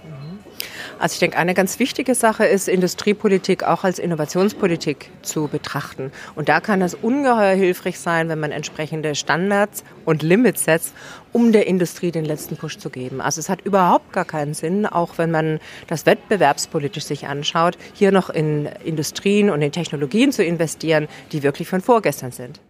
Also 0.99 1.15
ich 1.15 1.21
denke, 1.21 1.39
eine 1.39 1.55
ganz 1.55 1.79
wichtige 1.79 2.15
Sache 2.17 2.45
ist, 2.45 2.69
Industriepolitik 2.69 3.63
auch 3.63 3.85
als 3.85 4.01
Innovationspolitik 4.01 5.11
zu 5.23 5.47
betrachten. 5.47 6.11
Und 6.35 6.49
da 6.49 6.61
kann 6.61 6.83
es 6.83 6.95
ungeheuer 6.95 7.55
hilfreich 7.55 8.01
sein, 8.01 8.29
wenn 8.29 8.41
man 8.41 8.51
entsprechende 8.51 9.15
Standards 9.15 9.85
und 10.05 10.23
Limits 10.23 10.65
setzt, 10.65 10.95
um 11.33 11.53
der 11.53 11.69
Industrie 11.69 12.11
den 12.11 12.25
letzten 12.25 12.57
Push 12.57 12.79
zu 12.79 12.91
geben. 12.91 13.21
Also 13.21 13.39
es 13.39 13.49
hat 13.49 13.61
überhaupt 13.61 14.13
gar 14.13 14.25
keinen 14.25 14.55
Sinn, 14.55 14.87
auch 14.87 15.19
wenn 15.19 15.31
man 15.31 15.61
das 15.87 16.05
wettbewerbspolitisch 16.05 17.05
sich 17.05 17.29
anschaut, 17.29 17.79
hier 17.93 18.11
noch 18.11 18.29
in 18.29 18.67
Industrien 18.85 19.51
und 19.51 19.63
in 19.63 19.71
Technologien 19.71 20.33
zu 20.33 20.43
investieren, 20.43 21.07
die 21.31 21.45
wirklich 21.45 21.69
von 21.69 21.81
vorgestern 21.81 22.33
sind. 22.33 22.61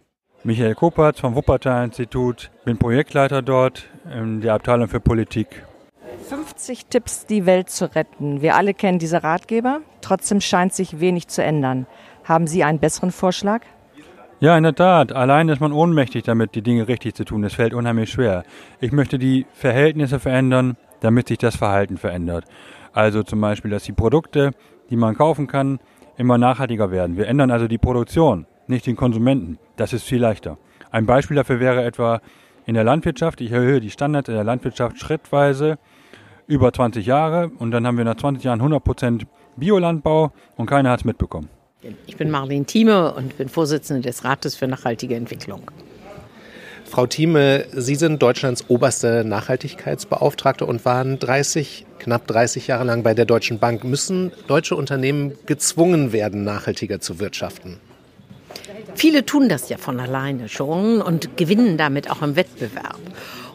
Michael 0.43 0.75
Kopert 0.75 1.19
vom 1.19 1.35
Wuppertal-Institut, 1.35 2.51
bin 2.63 2.77
Projektleiter 2.77 3.41
dort 3.41 3.89
in 4.13 4.39
der 4.39 4.53
Abteilung 4.53 4.87
für 4.87 4.99
Politik 4.99 5.65
50 6.29 6.85
Tipps, 6.85 7.25
die 7.25 7.47
Welt 7.47 7.71
zu 7.71 7.95
retten. 7.95 8.43
Wir 8.43 8.55
alle 8.55 8.75
kennen 8.75 8.99
diese 8.99 9.23
Ratgeber. 9.23 9.81
Trotzdem 10.01 10.41
scheint 10.41 10.73
sich 10.73 10.99
wenig 10.99 11.27
zu 11.27 11.43
ändern. 11.43 11.87
Haben 12.23 12.45
Sie 12.45 12.63
einen 12.63 12.77
besseren 12.77 13.11
Vorschlag? 13.11 13.61
Ja, 14.39 14.55
in 14.55 14.61
der 14.61 14.75
Tat. 14.75 15.11
Allein 15.11 15.49
ist 15.49 15.59
man 15.59 15.71
ohnmächtig 15.71 16.23
damit, 16.23 16.53
die 16.53 16.61
Dinge 16.61 16.87
richtig 16.87 17.15
zu 17.15 17.25
tun. 17.25 17.43
Es 17.43 17.55
fällt 17.55 17.73
unheimlich 17.73 18.11
schwer. 18.11 18.43
Ich 18.79 18.91
möchte 18.91 19.17
die 19.17 19.47
Verhältnisse 19.53 20.19
verändern, 20.19 20.77
damit 20.99 21.29
sich 21.29 21.39
das 21.39 21.55
Verhalten 21.55 21.97
verändert. 21.97 22.45
Also 22.93 23.23
zum 23.23 23.41
Beispiel, 23.41 23.71
dass 23.71 23.83
die 23.83 23.93
Produkte, 23.93 24.51
die 24.91 24.97
man 24.97 25.17
kaufen 25.17 25.47
kann, 25.47 25.79
immer 26.15 26.37
nachhaltiger 26.37 26.91
werden. 26.91 27.17
Wir 27.17 27.27
ändern 27.27 27.49
also 27.49 27.67
die 27.67 27.79
Produktion, 27.79 28.45
nicht 28.67 28.85
den 28.85 28.95
Konsumenten. 28.95 29.57
Das 29.77 29.93
ist 29.93 30.03
viel 30.03 30.21
leichter. 30.21 30.59
Ein 30.91 31.07
Beispiel 31.07 31.35
dafür 31.35 31.59
wäre 31.59 31.83
etwa 31.83 32.21
in 32.67 32.75
der 32.75 32.83
Landwirtschaft. 32.83 33.41
Ich 33.41 33.51
erhöhe 33.51 33.79
die 33.79 33.89
Standards 33.89 34.29
in 34.29 34.35
der 34.35 34.43
Landwirtschaft 34.43 34.99
schrittweise 34.99 35.79
über 36.49 36.73
20 36.73 37.05
Jahre 37.05 37.51
und 37.59 37.71
dann 37.71 37.85
haben 37.85 37.97
wir 37.97 38.03
nach 38.03 38.17
20 38.17 38.43
Jahren 38.43 38.59
100 38.59 38.83
Prozent 38.83 39.27
Biolandbau 39.55 40.33
und 40.57 40.65
keiner 40.65 40.89
hat 40.89 41.01
es 41.01 41.05
mitbekommen. 41.05 41.47
Ich 42.07 42.17
bin 42.17 42.31
Marlene 42.31 42.65
Thieme 42.65 43.13
und 43.13 43.37
bin 43.37 43.47
Vorsitzende 43.47 44.01
des 44.01 44.25
Rates 44.25 44.55
für 44.55 44.67
nachhaltige 44.67 45.15
Entwicklung. 45.15 45.71
Frau 46.85 47.05
Thieme, 47.05 47.65
Sie 47.71 47.93
sind 47.93 48.21
Deutschlands 48.21 48.65
oberste 48.67 49.23
Nachhaltigkeitsbeauftragte 49.23 50.65
und 50.65 50.83
waren 50.85 51.19
30, 51.19 51.85
knapp 51.99 52.25
30 52.25 52.65
Jahre 52.65 52.83
lang 52.83 53.03
bei 53.03 53.13
der 53.13 53.25
Deutschen 53.25 53.59
Bank. 53.59 53.83
Müssen 53.83 54.31
deutsche 54.47 54.75
Unternehmen 54.75 55.33
gezwungen 55.45 56.13
werden, 56.13 56.43
nachhaltiger 56.43 56.99
zu 56.99 57.19
wirtschaften? 57.19 57.79
Viele 58.95 59.25
tun 59.25 59.49
das 59.49 59.69
ja 59.69 59.77
von 59.77 59.99
alleine 59.99 60.49
schon 60.49 61.01
und 61.01 61.37
gewinnen 61.37 61.77
damit 61.77 62.09
auch 62.09 62.21
im 62.21 62.35
Wettbewerb. 62.35 62.99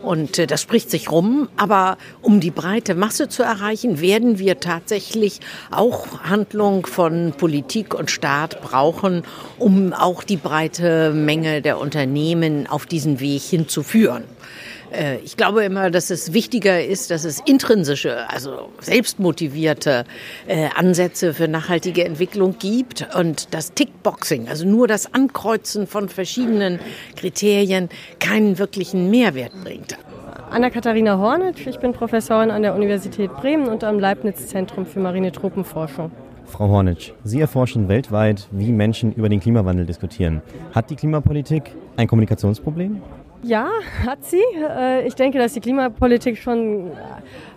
Und 0.03 0.39
äh, 0.39 0.47
das 0.47 0.61
spricht 0.61 0.91
sich 0.91 1.11
rum. 1.11 1.49
Aber 1.57 1.97
um 2.23 2.41
die 2.41 2.51
breite 2.51 2.95
Masse 2.95 3.29
zu 3.29 3.43
erreichen, 3.43 4.01
werden 4.01 4.39
wir 4.39 4.61
tatsächlich 4.61 5.41
auch 5.71 6.21
Handlung 6.23 6.87
von 6.87 7.33
Politik 7.37 7.95
und 7.95 8.11
Staat 8.11 8.61
brauchen, 8.61 9.23
um 9.59 9.93
auch 9.93 10.23
die 10.23 10.37
breite 10.37 11.13
Menge 11.13 11.63
der 11.63 11.79
Unternehmen 11.79 12.67
auf 12.67 12.87
diesen 12.87 13.21
Weg 13.21 13.43
hinzuführen. 13.43 14.25
Äh, 14.95 15.19
ich 15.19 15.37
glaube 15.37 15.65
immer, 15.65 15.91
dass 15.91 16.11
es 16.11 16.33
wichtiger 16.33 16.85
ist, 16.85 17.11
dass 17.11 17.25
es 17.25 17.41
intrinsische, 17.41 18.29
also 18.31 18.71
selbstmotivierte 18.81 20.05
äh, 20.47 20.69
Ansätze 20.75 21.35
für 21.35 21.49
nachhaltige 21.49 22.05
Entwicklung 22.05 22.57
gibt 22.59 23.07
und 23.15 23.53
das 23.55 23.73
Tickboxing, 23.75 24.49
also 24.49 24.67
nur 24.67 24.89
das 24.89 25.13
Ankreuzen 25.13 25.87
von 25.87 26.09
verschiedenen 26.09 26.79
Kriterien, 27.17 27.89
keinen 28.19 28.59
wirklichen 28.59 29.11
Mehrwert 29.11 29.53
bringt. 29.63 29.97
Anna-Katharina 30.51 31.19
Hornet, 31.19 31.67
ich 31.67 31.79
bin 31.79 31.93
Professorin 31.93 32.51
an 32.51 32.63
der 32.63 32.75
Universität 32.75 33.33
Bremen 33.35 33.67
und 33.67 33.83
am 33.83 33.99
Leibniz-Zentrum 33.99 34.87
für 34.87 35.01
marine 35.01 35.33
Tropenforschung. 35.33 36.13
Frau 36.47 36.69
Hornitsch, 36.69 37.13
Sie 37.25 37.41
erforschen 37.41 37.89
weltweit, 37.89 38.47
wie 38.53 38.71
Menschen 38.71 39.13
über 39.13 39.29
den 39.29 39.41
Klimawandel 39.41 39.87
diskutieren. 39.87 40.43
Hat 40.73 40.91
die 40.91 40.97
Klimapolitik 40.97 41.75
ein 41.97 42.07
Kommunikationsproblem? 42.07 43.01
Ja, 43.45 43.69
hat 44.07 44.25
sie. 44.25 44.43
Äh, 44.57 45.07
ich 45.07 45.15
denke, 45.15 45.39
dass 45.39 45.53
die 45.53 45.61
Klimapolitik 45.61 46.39
schon 46.39 46.93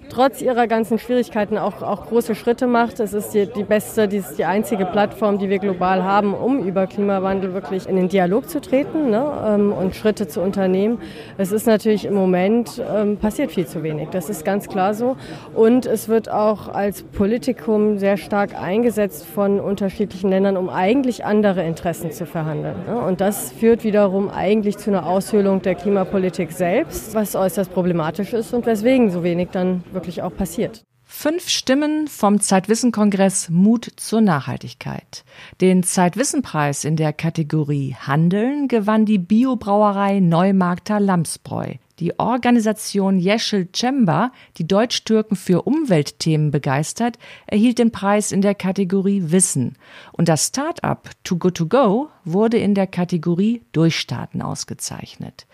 trotz 0.09 0.41
ihrer 0.41 0.67
ganzen 0.67 0.99
Schwierigkeiten 0.99 1.57
auch, 1.57 1.81
auch 1.81 2.07
große 2.07 2.35
Schritte 2.35 2.67
macht. 2.67 2.99
Es 2.99 3.13
ist 3.13 3.33
die, 3.33 3.47
die 3.47 3.63
beste, 3.63 4.07
die 4.07 4.23
die 4.37 4.45
einzige 4.45 4.85
Plattform, 4.85 5.37
die 5.37 5.49
wir 5.49 5.59
global 5.59 6.03
haben, 6.03 6.33
um 6.33 6.59
über 6.59 6.87
Klimawandel 6.87 7.53
wirklich 7.53 7.87
in 7.87 7.95
den 7.95 8.09
Dialog 8.09 8.49
zu 8.49 8.61
treten 8.61 9.09
ne, 9.09 9.25
ähm, 9.47 9.71
und 9.71 9.95
Schritte 9.95 10.27
zu 10.27 10.41
unternehmen. 10.41 10.99
Es 11.37 11.51
ist 11.51 11.67
natürlich 11.67 12.05
im 12.05 12.13
Moment 12.13 12.81
ähm, 12.93 13.17
passiert 13.17 13.51
viel 13.51 13.67
zu 13.67 13.83
wenig. 13.83 14.09
Das 14.09 14.29
ist 14.29 14.45
ganz 14.45 14.67
klar 14.67 14.93
so. 14.93 15.17
Und 15.53 15.85
es 15.85 16.09
wird 16.09 16.29
auch 16.31 16.67
als 16.67 17.03
Politikum 17.03 17.97
sehr 17.97 18.17
stark 18.17 18.59
eingesetzt 18.59 19.25
von 19.25 19.59
unterschiedlichen 19.59 20.29
Ländern, 20.29 20.57
um 20.57 20.69
eigentlich 20.69 21.25
andere 21.25 21.63
Interessen 21.63 22.11
zu 22.11 22.25
verhandeln. 22.25 22.75
Ne? 22.87 22.99
Und 22.99 23.21
das 23.21 23.51
führt 23.51 23.83
wiederum 23.83 24.29
eigentlich 24.29 24.77
zu 24.77 24.89
einer 24.89 25.05
Aushöhlung 25.05 25.61
der 25.61 25.75
Klimapolitik 25.75 26.51
selbst, 26.51 27.15
was 27.15 27.35
äußerst 27.35 27.73
problematisch 27.73 28.33
ist 28.33 28.53
und 28.53 28.65
weswegen 28.65 29.09
so 29.09 29.23
wenig 29.23 29.49
dann 29.51 29.83
wirklich 29.97 30.21
auch 30.21 30.35
passiert. 30.35 30.83
Fünf 31.03 31.49
Stimmen 31.49 32.07
vom 32.07 32.39
Zeitwissen-Kongress 32.41 33.49
Mut 33.49 33.87
zur 33.95 34.21
Nachhaltigkeit. 34.21 35.23
Den 35.61 35.81
Zeitwissen-Preis 35.83 36.83
in 36.83 36.95
der 36.95 37.13
Kategorie 37.13 37.95
Handeln 37.95 38.67
gewann 38.67 39.05
die 39.05 39.17
Biobrauerei 39.17 40.19
Neumarkter 40.19 40.99
Lamsbräu. 40.99 41.75
Die 41.99 42.19
Organisation 42.19 43.17
Yeşil 43.17 43.67
Cemba, 43.73 44.31
die 44.57 44.67
Deutsch-Türken 44.67 45.35
für 45.35 45.63
Umweltthemen 45.63 46.51
begeistert, 46.51 47.17
erhielt 47.47 47.79
den 47.79 47.91
Preis 47.91 48.31
in 48.31 48.41
der 48.41 48.53
Kategorie 48.53 49.31
Wissen. 49.31 49.77
Und 50.11 50.29
das 50.29 50.47
Start-up 50.47 51.09
Too 51.23 51.37
Good 51.37 51.55
To 51.57 51.65
Go 51.67 52.09
wurde 52.23 52.57
in 52.57 52.75
der 52.75 52.87
Kategorie 52.87 53.63
Durchstarten 53.71 54.41
ausgezeichnet. 54.41 55.47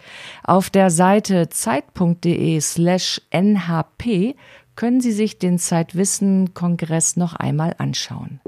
Auf 0.43 0.69
der 0.69 0.89
Seite 0.89 1.47
zeit.de 1.49 2.59
slash 2.59 3.21
nhp 3.31 4.35
können 4.75 5.01
Sie 5.01 5.11
sich 5.11 5.37
den 5.37 5.59
Zeitwissen-Kongress 5.59 7.15
noch 7.15 7.35
einmal 7.35 7.75
anschauen. 7.77 8.41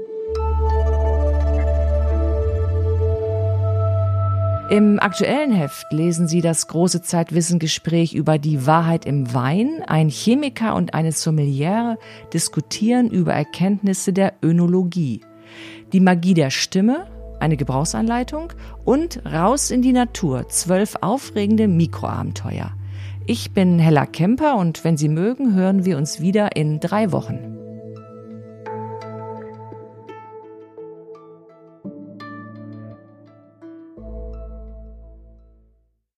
Im 4.68 4.98
aktuellen 4.98 5.52
Heft 5.52 5.92
lesen 5.92 6.26
Sie 6.26 6.40
das 6.40 6.66
große 6.66 7.00
Zeitwissen-Gespräch 7.00 8.14
über 8.14 8.36
die 8.36 8.66
Wahrheit 8.66 9.06
im 9.06 9.32
Wein. 9.32 9.84
Ein 9.86 10.08
Chemiker 10.08 10.74
und 10.74 10.92
eine 10.92 11.12
Sommeliere 11.12 11.98
diskutieren 12.34 13.08
über 13.08 13.32
Erkenntnisse 13.32 14.12
der 14.12 14.32
Önologie. 14.42 15.20
Die 15.92 16.00
Magie 16.00 16.34
der 16.34 16.50
Stimme, 16.50 17.06
eine 17.38 17.56
Gebrauchsanleitung 17.56 18.54
und 18.84 19.24
Raus 19.24 19.70
in 19.70 19.82
die 19.82 19.92
Natur, 19.92 20.48
zwölf 20.48 20.96
aufregende 21.00 21.68
Mikroabenteuer. 21.68 22.72
Ich 23.24 23.52
bin 23.52 23.78
Hella 23.78 24.04
Kemper 24.04 24.56
und 24.56 24.82
wenn 24.82 24.96
Sie 24.96 25.08
mögen, 25.08 25.54
hören 25.54 25.84
wir 25.84 25.96
uns 25.96 26.20
wieder 26.20 26.56
in 26.56 26.80
drei 26.80 27.12
Wochen. 27.12 27.55